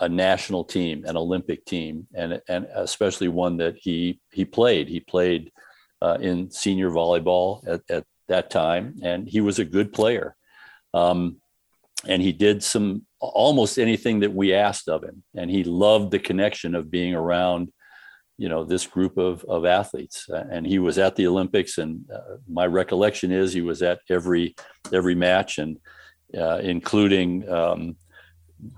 [0.00, 4.88] a national team, an Olympic team, and and especially one that he he played.
[4.88, 5.52] He played
[6.00, 10.36] uh, in senior volleyball at, at that time, and he was a good player.
[10.94, 11.36] Um,
[12.06, 16.18] and he did some almost anything that we asked of him, and he loved the
[16.18, 17.72] connection of being around,
[18.38, 20.28] you know, this group of of athletes.
[20.28, 24.00] Uh, and he was at the Olympics, and uh, my recollection is he was at
[24.10, 24.54] every
[24.92, 25.78] every match, and
[26.36, 27.48] uh, including.
[27.48, 27.96] Um,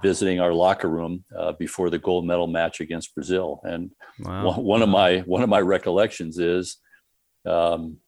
[0.03, 3.61] visiting our locker room uh, before the gold medal match against Brazil.
[3.63, 4.47] And Wow.
[4.47, 6.79] one, one of my one of my recollections is,
[7.47, 7.99] um,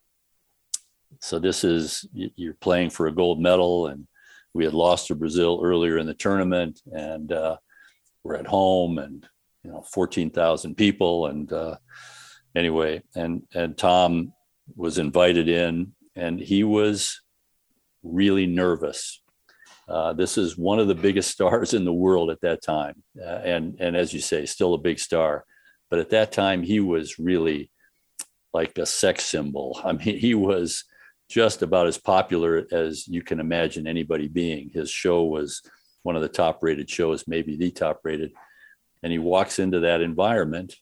[1.21, 4.07] so this is you're playing for a gold medal, and
[4.55, 7.57] we had lost to Brazil earlier in the tournament, and uh,
[8.25, 9.27] we're at home, and
[9.62, 11.77] you know, fourteen thousand people, and uh,
[12.57, 14.33] anyway, and and Tom
[14.77, 17.21] was invited in, and he was
[18.03, 19.23] really nervous.
[19.89, 23.41] Uh, this is one of the biggest stars in the world at that time, uh,
[23.45, 25.45] and and as you say, still a big star.
[25.91, 27.71] But at that time, he was really
[28.55, 29.79] like a sex symbol.
[29.85, 30.85] I mean, he was
[31.31, 34.68] just about as popular as you can imagine anybody being.
[34.74, 35.62] His show was
[36.03, 38.33] one of the top rated shows, maybe the top rated.
[39.05, 40.74] And he walks into that environment.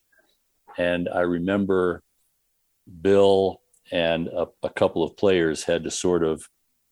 [0.79, 2.03] And I remember
[3.03, 3.61] Bill
[3.93, 6.43] and a, a couple of players had to sort of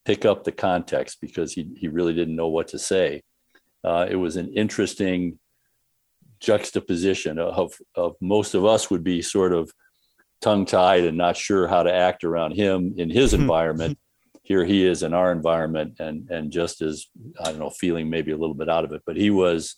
[0.04, 3.22] pick up the context because he, he really didn't know what to say.
[3.82, 5.38] Uh, it was an interesting
[6.40, 9.72] juxtaposition of, of most of us would be sort of
[10.40, 13.98] tongue tied and not sure how to act around him in his environment.
[14.42, 17.06] Here he is in our environment and, and just as,
[17.42, 19.76] I don't know, feeling maybe a little bit out of it, but he was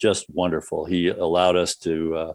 [0.00, 0.84] just wonderful.
[0.84, 2.32] He allowed us to uh,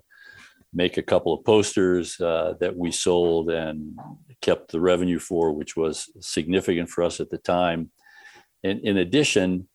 [0.73, 3.99] make a couple of posters uh, that we sold and
[4.41, 7.91] kept the revenue for, which was significant for us at the time.
[8.63, 9.67] And in addition,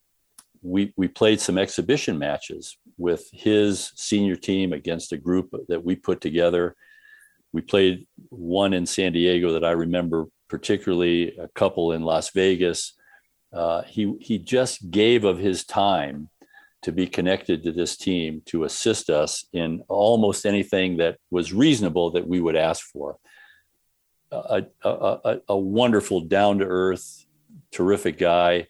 [0.62, 5.96] we, we played some exhibition matches with his senior team against a group that we
[5.96, 6.76] put together.
[7.52, 12.92] We played one in San Diego that I remember particularly, a couple in Las Vegas.
[13.54, 16.28] Uh, he, he just gave of his time
[16.82, 22.10] to be connected to this team to assist us in almost anything that was reasonable
[22.10, 23.16] that we would ask for.
[24.30, 27.24] A, a, a, a wonderful, down to earth,
[27.70, 28.66] terrific guy.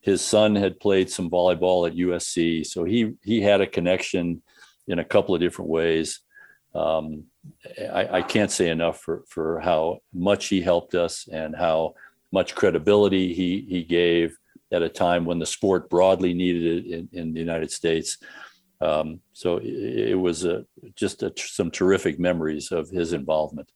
[0.00, 4.42] His son had played some volleyball at USC, so he he had a connection
[4.86, 6.20] in a couple of different ways.
[6.76, 7.24] Um,
[7.92, 11.94] I, I can't say enough for for how much he helped us and how
[12.32, 14.36] much credibility he he gave
[14.72, 18.18] at a time when the sport broadly needed it in, in the United States.
[18.80, 23.70] Um, so it, it was a, just a, some terrific memories of his involvement.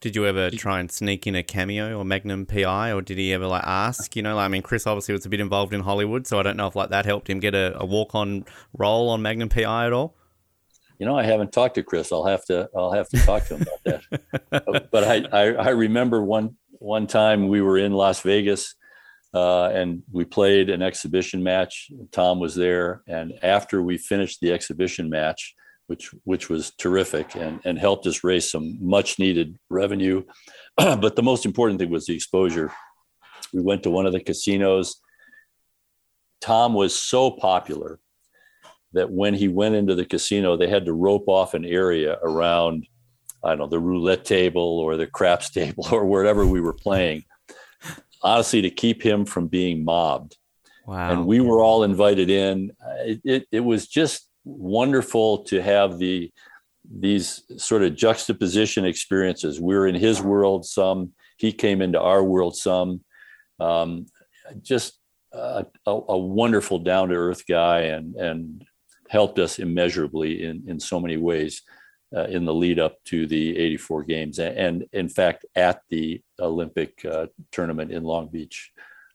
[0.00, 3.32] Did you ever try and sneak in a cameo or Magnum PI, or did he
[3.32, 4.14] ever like ask?
[4.14, 6.42] You know, like, I mean, Chris obviously was a bit involved in Hollywood, so I
[6.42, 8.44] don't know if like that helped him get a, a walk-on
[8.76, 10.14] role on Magnum PI at all.
[10.98, 12.12] You know, I haven't talked to Chris.
[12.12, 12.68] I'll have to.
[12.76, 14.02] I'll have to talk to him about
[14.50, 14.88] that.
[14.92, 18.74] but I, I, I remember one one time we were in Las Vegas,
[19.32, 21.90] uh, and we played an exhibition match.
[22.12, 25.54] Tom was there, and after we finished the exhibition match,
[25.88, 30.22] which which was terrific and and helped us raise some much needed revenue.
[30.76, 32.72] but the most important thing was the exposure.
[33.52, 35.00] We went to one of the casinos.
[36.40, 37.98] Tom was so popular
[38.94, 42.86] that when he went into the casino, they had to rope off an area around,
[43.44, 47.24] I don't know, the roulette table or the craps table or wherever we were playing,
[48.22, 50.36] honestly, to keep him from being mobbed.
[50.86, 51.12] Wow.
[51.12, 52.72] And we were all invited in.
[53.00, 56.30] It, it, it was just wonderful to have the
[56.86, 59.58] these sort of juxtaposition experiences.
[59.58, 63.02] We were in his world some, he came into our world some.
[63.58, 64.06] Um,
[64.60, 64.98] just
[65.32, 68.64] a, a, wonderful, down to earth guy, and and
[69.14, 71.62] helped us immeasurably in in so many ways.
[72.16, 76.22] Uh, in the lead up to the 84 games and, and in fact at the
[76.38, 78.70] olympic uh, tournament in long beach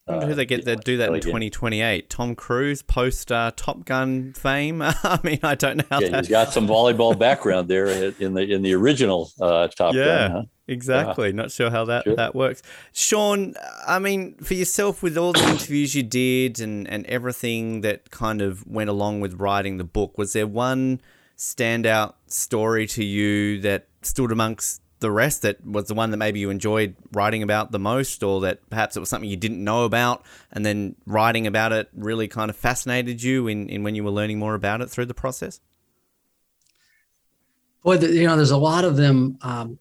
[0.10, 2.10] who uh, they get to do that in 2028.
[2.10, 4.82] Tom Cruise, post uh, Top Gun fame.
[4.84, 5.84] I mean, I don't know.
[5.90, 6.20] How yeah, that...
[6.22, 7.86] he's got some volleyball background there
[8.20, 10.32] in the in the original uh, Top yeah, Gun.
[10.32, 10.44] Huh?
[10.68, 11.34] Exactly.
[11.34, 12.16] Not sure how that, sure.
[12.16, 12.62] that works.
[12.94, 13.56] Sean,
[13.88, 18.40] I mean, for yourself, with all the interviews you did and, and everything that kind
[18.40, 21.02] of went along with writing the book, was there one
[21.36, 26.40] standout story to you that stood amongst the rest that was the one that maybe
[26.40, 29.86] you enjoyed writing about the most, or that perhaps it was something you didn't know
[29.86, 34.04] about, and then writing about it really kind of fascinated you in, in when you
[34.04, 35.60] were learning more about it through the process?
[37.84, 39.38] Boy, the, you know, there's a lot of them.
[39.42, 39.80] Um,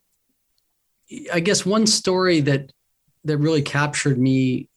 [1.33, 2.73] I guess one story that
[3.25, 4.69] that really captured me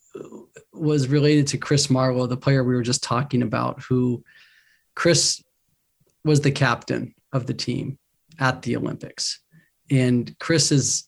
[0.73, 4.23] was related to Chris Marlowe, the player we were just talking about, who
[4.95, 5.43] Chris
[6.23, 7.99] was the captain of the team
[8.39, 9.40] at the Olympics
[9.91, 11.07] and Chris is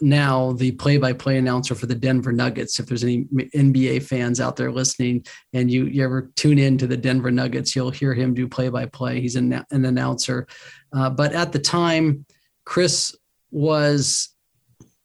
[0.00, 2.80] now the play-by-play announcer for the Denver Nuggets.
[2.80, 6.86] If there's any NBA fans out there listening, and you, you ever tune in to
[6.86, 9.20] the Denver Nuggets, you'll hear him do play-by-play.
[9.20, 10.46] He's an, an announcer.
[10.92, 12.24] Uh, but at the time,
[12.64, 13.14] Chris
[13.50, 14.30] was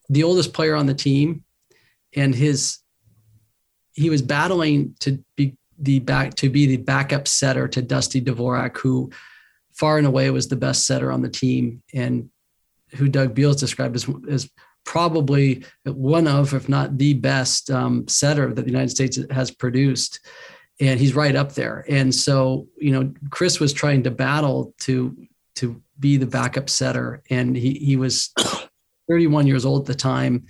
[0.09, 1.43] the oldest player on the team,
[2.15, 2.79] and his
[3.93, 8.77] he was battling to be the back to be the backup setter to Dusty Dvorak,
[8.77, 9.11] who
[9.73, 11.83] far and away was the best setter on the team.
[11.93, 12.29] And
[12.95, 14.49] who Doug Beal's described as, as
[14.85, 20.19] probably one of, if not the best um, setter that the United States has produced.
[20.79, 21.83] And he's right up there.
[21.89, 25.15] And so, you know, Chris was trying to battle to
[25.55, 28.31] to be the backup setter, and he he was
[29.09, 30.45] 31 years old at the time.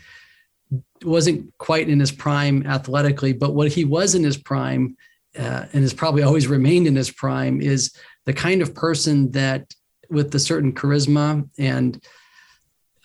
[1.04, 4.98] wasn't quite in his prime athletically, but what he was in his prime,
[5.40, 7.94] uh, and has probably always remained in his prime, is
[8.26, 9.74] the kind of person that,
[10.10, 12.04] with a certain charisma and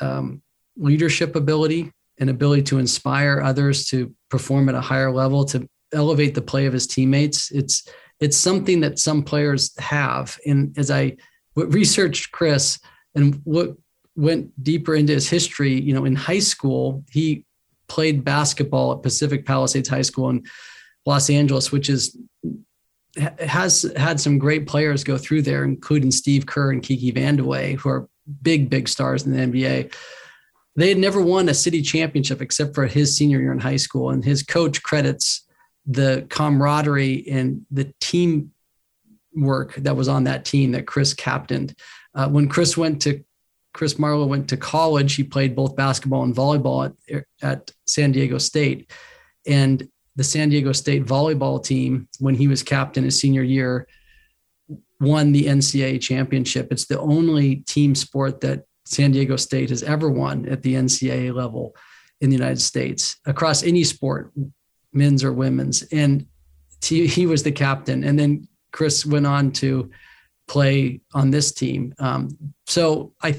[0.02, 0.42] um,
[0.76, 6.34] leadership ability and ability to inspire others to perform at a higher level to elevate
[6.34, 7.50] the play of his teammates.
[7.50, 7.88] It's
[8.20, 10.38] it's something that some players have.
[10.46, 11.16] And as i
[11.56, 12.78] researched chris
[13.14, 13.76] and what
[14.16, 17.44] went deeper into his history you know in high school he
[17.88, 20.42] played basketball at pacific palisades high school in
[21.06, 22.16] los angeles which is
[23.38, 27.88] has had some great players go through there including steve kerr and kiki vandeweghe who
[27.88, 28.08] are
[28.42, 29.94] big, big stars in the NBA.
[30.76, 34.10] They had never won a city championship except for his senior year in high school.
[34.10, 35.46] And his coach credits
[35.86, 38.52] the camaraderie and the team
[39.34, 41.74] work that was on that team that Chris captained.
[42.14, 43.24] Uh, when Chris went to
[43.72, 48.36] Chris Marlowe went to college, he played both basketball and volleyball at, at San Diego
[48.38, 48.90] State.
[49.46, 53.88] And the San Diego State volleyball team, when he was captain his senior year,
[55.02, 56.68] won the NCAA championship.
[56.70, 61.34] It's the only team sport that San Diego State has ever won at the NCAA
[61.34, 61.74] level
[62.20, 64.32] in the United States across any sport,
[64.92, 65.82] men's or women's.
[65.92, 66.26] And
[66.82, 68.04] he was the captain.
[68.04, 69.90] And then Chris went on to
[70.48, 71.94] play on this team.
[71.98, 72.36] Um,
[72.66, 73.36] so I,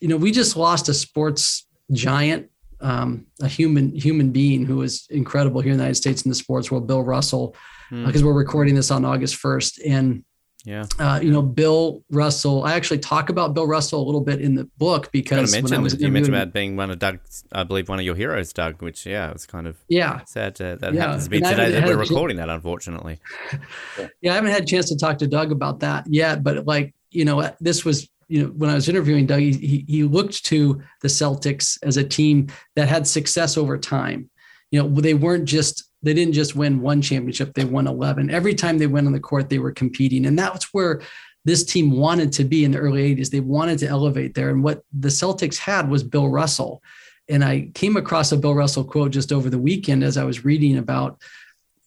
[0.00, 5.06] you know, we just lost a sports giant, um, a human human being who was
[5.10, 7.56] incredible here in the United States in the sports world, Bill Russell,
[7.90, 8.24] because mm.
[8.24, 9.80] uh, we're recording this on August 1st.
[9.88, 10.24] And
[10.64, 10.86] yeah.
[10.98, 12.64] Uh, you know, Bill Russell.
[12.64, 16.00] I actually talk about Bill Russell a little bit in the book because of mentioned,
[16.00, 17.20] you mentioned about being one of Doug,
[17.52, 18.82] I believe one of your heroes, Doug.
[18.82, 21.00] Which yeah, it's kind of yeah sad to, that yeah.
[21.00, 22.48] happens to be and today that we're recording that.
[22.48, 23.20] Unfortunately.
[24.20, 26.92] yeah, I haven't had a chance to talk to Doug about that yet, but like
[27.10, 30.82] you know, this was you know when I was interviewing Doug, he he looked to
[31.02, 34.28] the Celtics as a team that had success over time.
[34.70, 38.30] You know, they weren't just they didn't just win one championship, they won 11.
[38.30, 40.26] Every time they went on the court, they were competing.
[40.26, 41.02] And that's where
[41.44, 43.30] this team wanted to be in the early 80s.
[43.30, 44.50] They wanted to elevate there.
[44.50, 46.82] And what the Celtics had was Bill Russell.
[47.28, 50.44] And I came across a Bill Russell quote just over the weekend as I was
[50.44, 51.20] reading about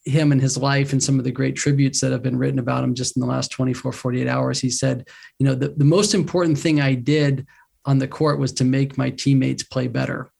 [0.04, 2.82] him and his life and some of the great tributes that have been written about
[2.82, 4.60] him just in the last 24, 48 hours.
[4.60, 5.08] He said,
[5.38, 7.46] you know, the, the most important thing I did
[7.84, 10.31] on the court was to make my teammates play better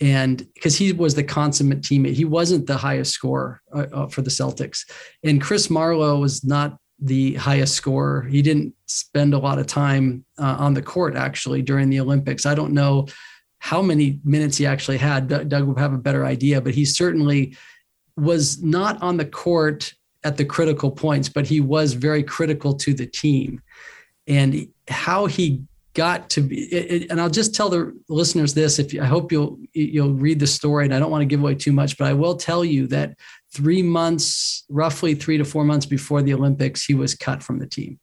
[0.00, 4.22] and because he was the consummate teammate, he wasn't the highest scorer uh, uh, for
[4.22, 4.88] the Celtics.
[5.24, 8.22] And Chris Marlowe was not the highest scorer.
[8.22, 12.46] He didn't spend a lot of time uh, on the court actually during the Olympics.
[12.46, 13.06] I don't know
[13.58, 15.28] how many minutes he actually had.
[15.48, 17.56] Doug would have a better idea, but he certainly
[18.16, 19.94] was not on the court
[20.24, 23.60] at the critical points, but he was very critical to the team.
[24.26, 25.62] And how he
[25.98, 29.04] got to be it, it, and i'll just tell the listeners this if you, i
[29.04, 31.98] hope you'll you'll read the story and i don't want to give away too much
[31.98, 33.16] but i will tell you that
[33.52, 37.66] three months roughly three to four months before the olympics he was cut from the
[37.66, 37.98] team.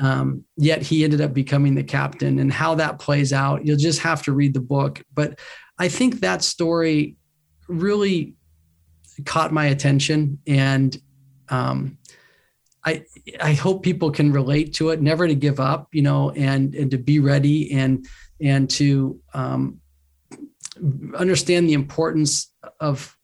[0.00, 4.00] Um, yet he ended up becoming the captain and how that plays out you'll just
[4.00, 5.38] have to read the book but
[5.78, 7.16] i think that story
[7.68, 8.34] really
[9.26, 10.96] caught my attention and
[11.50, 11.98] um,
[12.84, 13.04] I
[13.40, 16.90] I hope people can relate to it, never to give up, you know, and and
[16.90, 18.06] to be ready and
[18.40, 19.80] and to um,
[21.16, 23.16] understand the importance of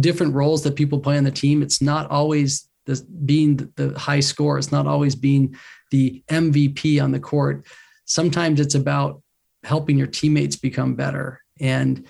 [0.00, 1.62] different roles that people play on the team.
[1.62, 4.58] It's not always the, being the high score.
[4.58, 5.56] It's not always being
[5.90, 7.66] the MVP on the court.
[8.04, 9.22] Sometimes it's about
[9.62, 12.06] helping your teammates become better and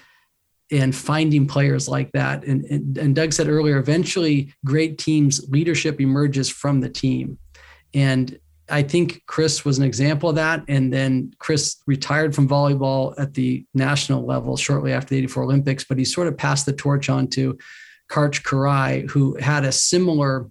[0.71, 2.45] and finding players like that.
[2.45, 7.39] And, and, and Doug said earlier, eventually great teams leadership emerges from the team.
[7.95, 8.39] And
[8.69, 10.65] I think Chris was an example of that.
[10.67, 15.85] And then Chris retired from volleyball at the national level shortly after the 84 Olympics,
[15.85, 17.57] but he sort of passed the torch on to
[18.11, 20.49] Karch Kiraly, who had a similar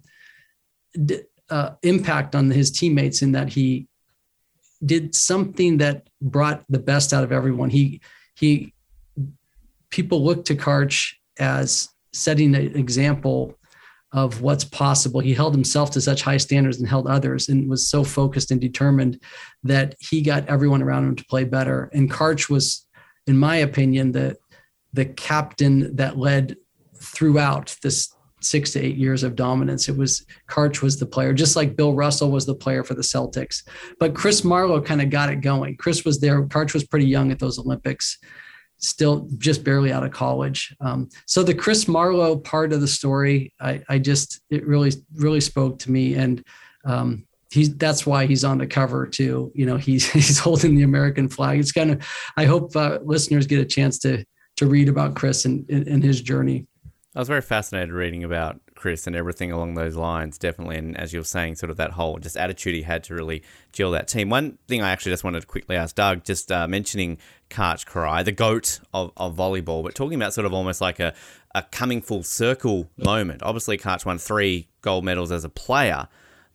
[1.50, 3.86] uh, impact on his teammates in that he
[4.84, 7.70] did something that brought the best out of everyone.
[7.70, 8.00] He
[8.34, 8.74] he
[9.90, 13.54] people look to Karch as setting an example
[14.12, 15.20] of what's possible.
[15.20, 18.60] He held himself to such high standards and held others and was so focused and
[18.60, 19.20] determined
[19.64, 21.90] that he got everyone around him to play better.
[21.92, 22.86] And Karch was,
[23.26, 24.36] in my opinion, the
[24.92, 26.56] the captain that led
[26.96, 29.88] throughout this six to eight years of dominance.
[29.88, 33.02] It was Karch was the player, just like Bill Russell was the player for the
[33.02, 33.62] Celtics.
[33.98, 35.76] But Chris Marlowe kind of got it going.
[35.76, 36.42] Chris was there.
[36.44, 38.18] Karch was pretty young at those Olympics
[38.78, 40.74] still just barely out of college.
[40.80, 45.40] Um, so the Chris Marlowe part of the story, I, I, just it really really
[45.40, 46.44] spoke to me, and
[46.84, 49.50] um, he's that's why he's on the cover too.
[49.54, 51.58] You know, he's he's holding the American flag.
[51.58, 52.06] It's kind of
[52.36, 54.24] I hope uh, listeners get a chance to
[54.56, 56.66] to read about Chris and, and his journey.
[57.14, 60.76] I was very fascinated reading about Chris and everything along those lines, definitely.
[60.76, 63.42] And as you were saying, sort of that whole just attitude he had to really
[63.72, 64.28] gel that team.
[64.30, 67.18] One thing I actually just wanted to quickly ask Doug, just uh, mentioning
[67.50, 71.14] Karch Kiraly, the goat of, of volleyball, but talking about sort of almost like a,
[71.54, 73.42] a coming full circle moment.
[73.42, 76.08] Obviously, Karch won three gold medals as a player,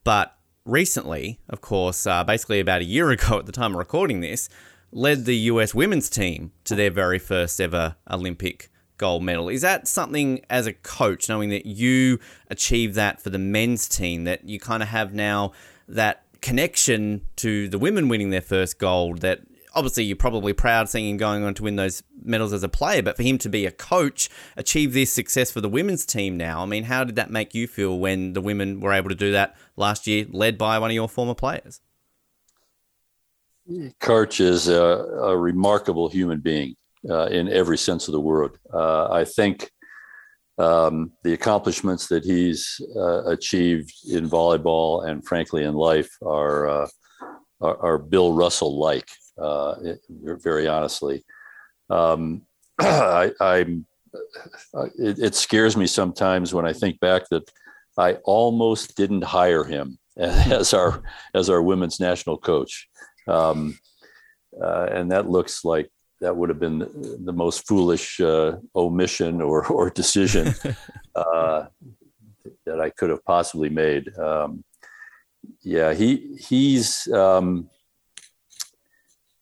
[0.04, 4.22] but recently, of course, uh, basically about a year ago at the time of recording
[4.22, 4.50] this,
[4.92, 8.71] led the US women's team to their very first ever Olympic
[9.02, 9.50] gold medal.
[9.50, 14.26] Is that something as a coach, knowing that you achieved that for the men's team,
[14.26, 15.54] that you kind of have now
[15.88, 19.42] that connection to the women winning their first gold that
[19.74, 23.02] obviously you're probably proud seeing him going on to win those medals as a player,
[23.02, 26.62] but for him to be a coach, achieve this success for the women's team now,
[26.62, 29.32] I mean, how did that make you feel when the women were able to do
[29.32, 31.82] that last year, led by one of your former players?
[34.00, 36.76] Karch is a, a remarkable human being
[37.10, 38.58] uh, in every sense of the word.
[38.74, 39.70] Uh, I think
[40.58, 46.88] um, the accomplishments that he's uh, achieved in volleyball and frankly in life are uh,
[47.62, 49.10] are, are, Bill Russell like.
[49.38, 49.76] Uh,
[50.10, 51.24] very honestly,
[51.90, 52.44] um,
[52.80, 53.86] I, am
[55.00, 57.50] it, it, scares me sometimes when I think back that
[57.98, 61.02] I almost didn't hire him as our
[61.34, 62.88] as our women's national coach.
[63.28, 63.80] Um,
[64.62, 65.90] uh, and that looks like
[66.22, 66.80] that would have been
[67.26, 70.54] the most foolish uh, omission or, or decision
[71.16, 71.66] uh,
[72.66, 74.16] that I could have possibly made.
[74.18, 74.64] Um,
[75.64, 77.70] yeah, he he's um,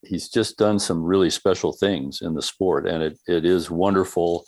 [0.02, 4.46] he's just done some really special things in the sport, and it it is wonderful.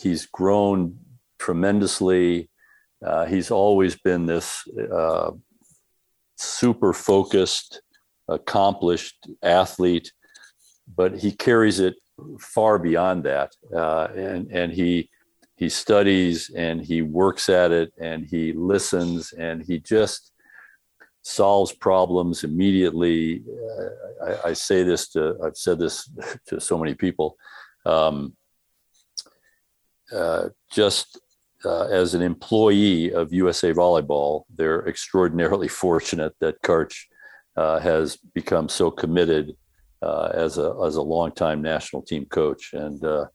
[0.00, 0.98] He's grown
[1.38, 2.50] tremendously.
[3.04, 5.30] Uh, he's always been this uh,
[6.36, 7.82] super focused,
[8.28, 10.12] accomplished athlete
[10.96, 11.94] but he carries it
[12.38, 15.08] far beyond that, uh, and and he
[15.56, 20.32] he studies and he works at it and he listens and he just
[21.22, 23.44] solves problems immediately.
[23.46, 26.10] Uh, I, I, say this to I've said this
[26.48, 27.36] to so many people.
[27.86, 28.34] Um,
[30.12, 31.20] uh, just
[31.64, 37.04] uh, as an employee of USA Volleyball, they're extraordinarily fortunate that Karch
[37.56, 39.56] uh, has become so committed
[40.02, 43.26] uh, as a as a longtime national team coach, and uh,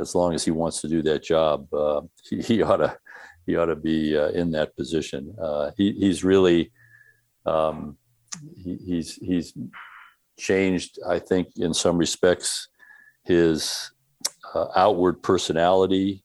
[0.00, 2.96] as long as he wants to do that job, uh, he, he, ought to
[3.46, 5.34] he ought to be uh, in that position.
[5.40, 6.72] Uh, he, he's really
[7.46, 7.98] um,
[8.56, 9.52] he, he's he's
[10.38, 12.68] changed, I think, in some respects,
[13.24, 13.92] his
[14.54, 16.22] uh, outward personality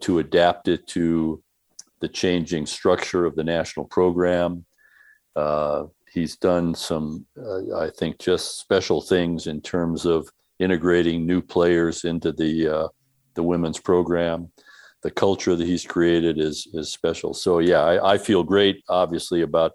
[0.00, 1.42] to adapt it to
[2.00, 4.64] the changing structure of the national program.
[6.12, 10.28] He's done some uh, I think just special things in terms of
[10.58, 12.88] integrating new players into the uh,
[13.34, 14.50] the women's program.
[15.02, 17.34] The culture that he's created is is special.
[17.34, 19.72] So yeah, I, I feel great, obviously, about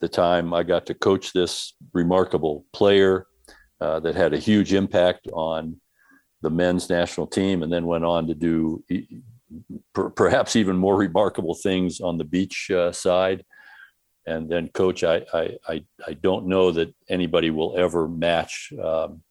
[0.00, 3.26] the time I got to coach this remarkable player
[3.80, 5.80] uh, that had a huge impact on
[6.42, 8.82] the men's national team, and then went on to do
[10.14, 13.44] perhaps even more remarkable things on the beach uh, side.
[14.28, 19.22] And then, coach, I, I, I don't know that anybody will ever match um,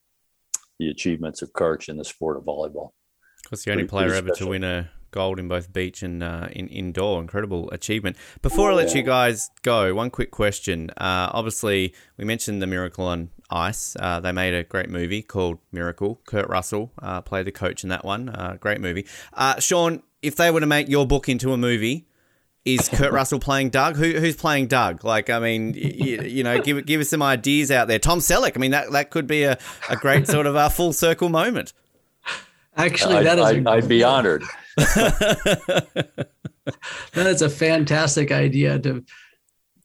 [0.80, 2.90] the achievements of Karch in the sport of volleyball.
[3.44, 6.48] Of course, the only player ever to win a gold in both beach and uh,
[6.52, 7.22] in indoor.
[7.22, 8.18] Incredible achievement.
[8.42, 10.90] Before I let you guys go, one quick question.
[10.98, 13.96] Uh, obviously, we mentioned the Miracle on Ice.
[14.00, 16.20] Uh, they made a great movie called Miracle.
[16.26, 18.30] Kurt Russell uh, played the coach in that one.
[18.30, 19.06] Uh, great movie.
[19.34, 22.08] Uh, Sean, if they were to make your book into a movie,
[22.68, 23.96] is Kurt Russell playing Doug?
[23.96, 25.04] Who, who's playing Doug?
[25.04, 28.00] Like, I mean, you, you, know, give give us some ideas out there.
[28.00, 28.54] Tom Selleck.
[28.56, 29.58] I mean, that that could be a,
[29.90, 31.74] a great sort of a full circle moment.
[32.76, 33.68] Actually, that I'd, is.
[33.68, 34.44] I'd, I'd be honored.
[34.76, 36.28] that
[37.16, 39.04] is a fantastic idea to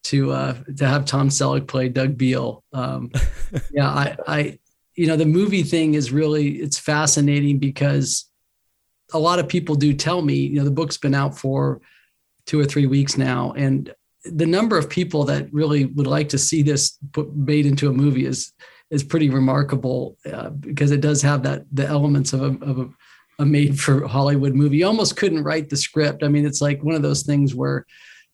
[0.03, 2.63] to uh, to have Tom Selleck play Doug Beal.
[2.73, 3.11] Um,
[3.71, 4.59] yeah, I, I,
[4.95, 8.25] you know, the movie thing is really it's fascinating because
[9.13, 11.81] a lot of people do tell me, you know, the book's been out for
[12.45, 13.93] two or three weeks now, and
[14.25, 17.93] the number of people that really would like to see this put, made into a
[17.93, 18.53] movie is
[18.89, 22.89] is pretty remarkable uh, because it does have that the elements of a, of a,
[23.39, 24.77] a made for Hollywood movie.
[24.77, 26.23] You almost couldn't write the script.
[26.23, 27.85] I mean, it's like one of those things where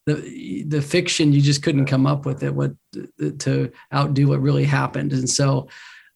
[0.06, 2.74] the the fiction you just couldn't come up with it what
[3.40, 5.14] to outdo what really happened.
[5.14, 5.70] And so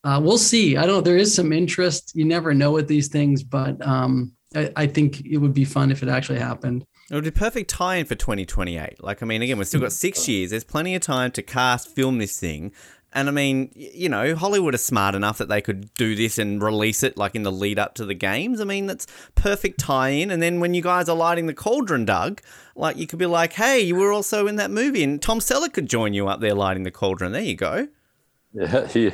[0.04, 0.78] uh, we'll see.
[0.78, 0.96] I don't.
[0.96, 1.02] Know.
[1.02, 2.12] There is some interest.
[2.14, 5.92] You never know with these things, but um, I, I think it would be fun
[5.92, 6.86] if it actually happened.
[7.14, 9.04] It would be perfect tie-in for 2028.
[9.04, 10.30] Like, I mean, again, we've still got six mm.
[10.30, 10.50] years.
[10.50, 12.72] There's plenty of time to cast, film this thing,
[13.14, 16.60] and I mean, you know, Hollywood is smart enough that they could do this and
[16.60, 18.60] release it like in the lead up to the games.
[18.60, 19.06] I mean, that's
[19.36, 20.32] perfect tie in.
[20.32, 22.42] And then when you guys are lighting the cauldron, Doug,
[22.76, 25.04] like you could be like, hey, you were also in that movie.
[25.04, 27.34] And Tom Selleck could join you up there lighting the cauldron.
[27.34, 27.88] There you go.
[28.56, 29.12] Yeah,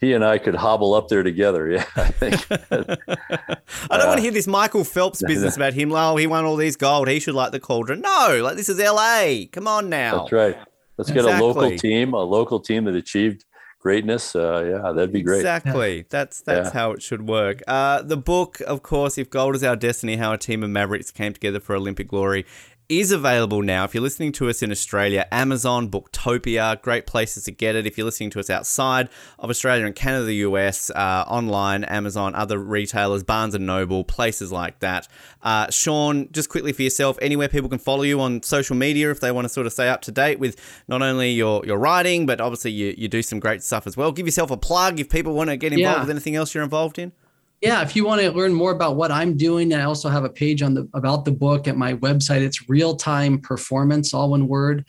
[0.00, 1.68] he, he and I could hobble up there together.
[1.68, 2.46] Yeah, I think.
[2.70, 5.92] I don't uh, want to hear this Michael Phelps business about him.
[5.92, 7.08] Oh, he won all these gold.
[7.08, 8.00] He should like the cauldron.
[8.00, 9.46] No, like this is LA.
[9.52, 10.20] Come on now.
[10.20, 10.56] That's right.
[10.96, 11.32] Let's exactly.
[11.32, 13.44] get a local team, a local team that achieved
[13.80, 14.34] greatness.
[14.34, 15.38] Uh, yeah, that'd be great.
[15.38, 16.06] Exactly.
[16.10, 16.72] That's that's yeah.
[16.72, 17.62] how it should work.
[17.68, 21.10] Uh, the book, of course, if gold is our destiny, how a team of Mavericks
[21.10, 22.46] came together for Olympic glory,
[22.88, 23.84] is available now.
[23.84, 27.86] If you're listening to us in Australia, Amazon, Booktopia, great places to get it.
[27.86, 29.08] If you're listening to us outside
[29.38, 34.52] of Australia and Canada, the US, uh, online, Amazon, other retailers, Barnes and Noble, places
[34.52, 35.08] like that.
[35.42, 39.20] Uh, Sean, just quickly for yourself, anywhere people can follow you on social media if
[39.20, 40.56] they want to sort of stay up to date with
[40.88, 44.12] not only your, your writing, but obviously you, you do some great stuff as well.
[44.12, 46.00] Give yourself a plug if people want to get involved yeah.
[46.00, 47.12] with anything else you're involved in
[47.60, 50.28] yeah, if you want to learn more about what I'm doing, I also have a
[50.28, 52.42] page on the about the book at my website.
[52.42, 54.84] It's real time performance, all one word,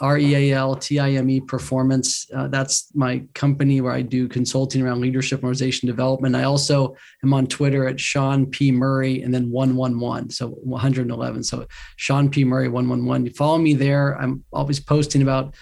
[0.00, 2.26] R E A L T I M E performance.
[2.34, 6.34] Uh, that's my company where I do consulting around leadership organization development.
[6.34, 10.30] I also am on Twitter at Sean P Murray and then 111.
[10.30, 11.42] So 111.
[11.42, 13.26] So Sean P Murray 111.
[13.26, 14.16] You follow me there.
[14.18, 15.54] I'm always posting about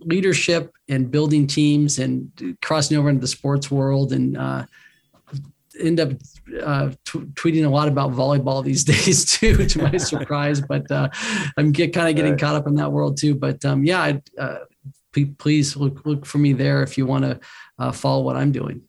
[0.00, 4.64] leadership and building teams and crossing over into the sports world and uh,
[5.80, 6.12] end up
[6.62, 10.60] uh, t- tweeting a lot about volleyball these days too, to my surprise.
[10.60, 11.08] But uh,
[11.56, 12.40] I'm get, kind of getting right.
[12.40, 13.34] caught up in that world too.
[13.34, 14.58] But um, yeah, uh,
[15.38, 17.40] please look look for me there if you want to
[17.78, 18.82] uh, follow what I'm doing.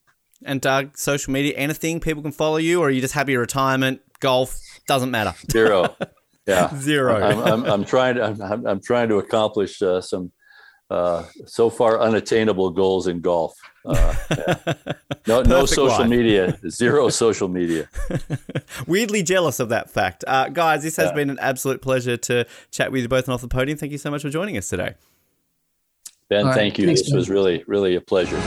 [0.43, 4.01] And Doug, social media, anything people can follow you, or are you just happy retirement,
[4.19, 5.33] golf doesn't matter?
[5.51, 5.95] Zero.
[6.47, 10.31] Yeah, 0 I'm, I'm, I'm, trying to I'm, I'm trying to accomplish uh, some
[10.89, 13.57] uh, so far unattainable goals in golf.
[13.85, 14.73] Uh, yeah.
[15.27, 16.07] No, no social life.
[16.07, 17.89] media, zero social media.
[18.87, 20.23] Weirdly jealous of that fact.
[20.27, 21.15] Uh, guys, this has yeah.
[21.15, 23.75] been an absolute pleasure to chat with you both off the podium.
[23.75, 24.93] Thank you so much for joining us today.
[26.29, 26.53] Ben, right.
[26.53, 26.85] thank you.
[26.85, 27.17] Thanks, this ben.
[27.17, 28.39] was really, really a pleasure.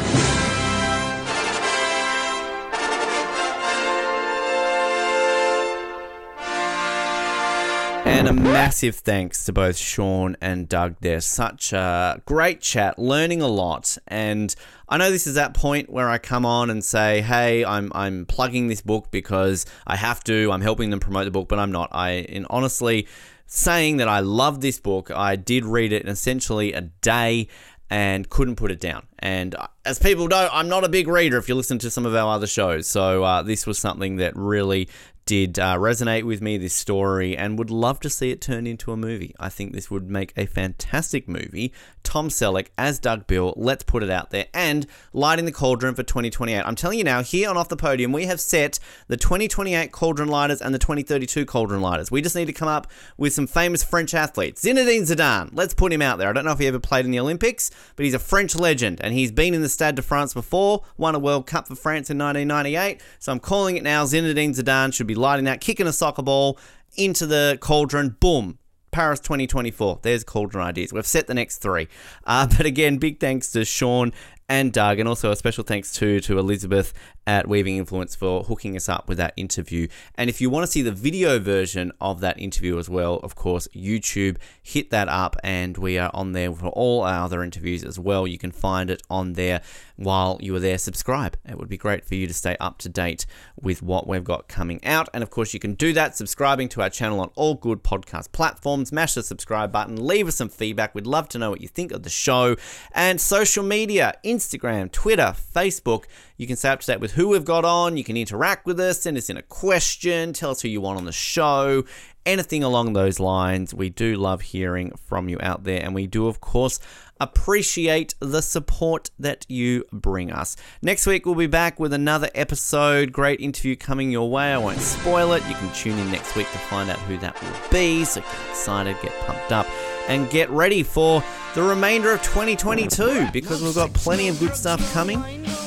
[8.08, 13.42] And a massive thanks to both Sean and Doug They're Such a great chat, learning
[13.42, 13.98] a lot.
[14.08, 14.52] And
[14.88, 18.24] I know this is that point where I come on and say, hey, I'm, I'm
[18.24, 21.70] plugging this book because I have to, I'm helping them promote the book, but I'm
[21.70, 21.90] not.
[21.92, 23.06] I, in honestly,
[23.44, 27.46] saying that I love this book, I did read it in essentially a day
[27.90, 29.06] and couldn't put it down.
[29.18, 29.54] And
[29.84, 32.34] as people know, I'm not a big reader if you listen to some of our
[32.34, 32.86] other shows.
[32.86, 34.88] So uh, this was something that really
[35.28, 38.92] did uh, resonate with me, this story, and would love to see it turned into
[38.92, 39.34] a movie.
[39.38, 41.70] I think this would make a fantastic movie.
[42.02, 46.02] Tom Selleck as Doug Beal, let's put it out there, and lighting the cauldron for
[46.02, 46.62] 2028.
[46.64, 48.78] I'm telling you now, here on Off the Podium, we have set
[49.08, 52.10] the 2028 cauldron lighters and the 2032 cauldron lighters.
[52.10, 54.64] We just need to come up with some famous French athletes.
[54.64, 56.30] Zinedine Zidane, let's put him out there.
[56.30, 58.98] I don't know if he ever played in the Olympics, but he's a French legend,
[59.04, 62.08] and he's been in the Stade de France before, won a World Cup for France
[62.08, 63.02] in 1998.
[63.18, 64.06] So I'm calling it now.
[64.06, 66.58] Zinedine Zidane should be lighting that, kicking a soccer ball
[66.96, 68.16] into the cauldron.
[68.20, 68.58] Boom.
[68.90, 70.00] Paris 2024.
[70.02, 70.92] There's cauldron ideas.
[70.92, 71.88] We've set the next three.
[72.24, 74.12] Uh, but again, big thanks to Sean
[74.48, 76.94] and Doug, and also a special thanks to to Elizabeth
[77.28, 79.86] at Weaving Influence for hooking us up with that interview.
[80.14, 83.34] And if you want to see the video version of that interview as well, of
[83.34, 87.84] course, YouTube, hit that up, and we are on there for all our other interviews
[87.84, 88.26] as well.
[88.26, 89.60] You can find it on there
[89.96, 90.78] while you are there.
[90.78, 91.36] Subscribe.
[91.46, 93.26] It would be great for you to stay up to date
[93.60, 95.10] with what we've got coming out.
[95.12, 98.32] And of course, you can do that subscribing to our channel on all good podcast
[98.32, 98.90] platforms.
[98.90, 100.94] Mash the subscribe button, leave us some feedback.
[100.94, 102.56] We'd love to know what you think of the show.
[102.92, 106.04] And social media Instagram, Twitter, Facebook.
[106.38, 107.96] You can stay up to date with who we've got on.
[107.96, 110.96] You can interact with us, send us in a question, tell us who you want
[110.96, 111.84] on the show,
[112.24, 113.74] anything along those lines.
[113.74, 116.78] We do love hearing from you out there, and we do, of course,
[117.20, 120.54] appreciate the support that you bring us.
[120.80, 123.10] Next week, we'll be back with another episode.
[123.12, 124.52] Great interview coming your way.
[124.52, 125.42] I won't spoil it.
[125.48, 128.04] You can tune in next week to find out who that will be.
[128.04, 129.66] So get excited, get pumped up,
[130.08, 131.22] and get ready for
[131.54, 135.22] the remainder of 2022 because we've got plenty of good stuff coming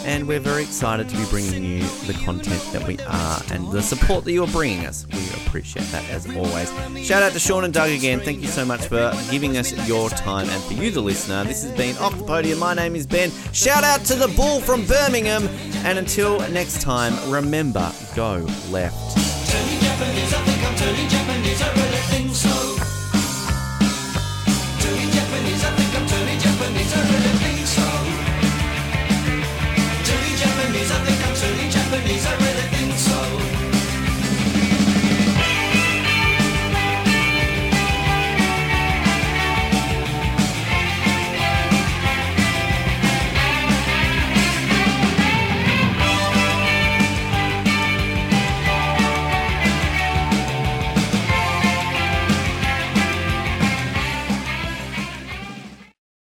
[0.06, 3.82] and we're very excited to be bringing you the content that we are and the
[3.82, 5.06] support that you're bringing us.
[5.12, 6.72] We appreciate that as always.
[7.06, 8.20] Shout out to Sean and Doug again.
[8.20, 11.44] Thank you so much for giving us your time and for you, the listener.
[11.44, 12.60] This has been Off the Podium.
[12.60, 13.32] My name is Ben.
[13.54, 15.48] Shout out to the Bull from Birmingham.
[15.86, 19.18] And until next time, remember go left.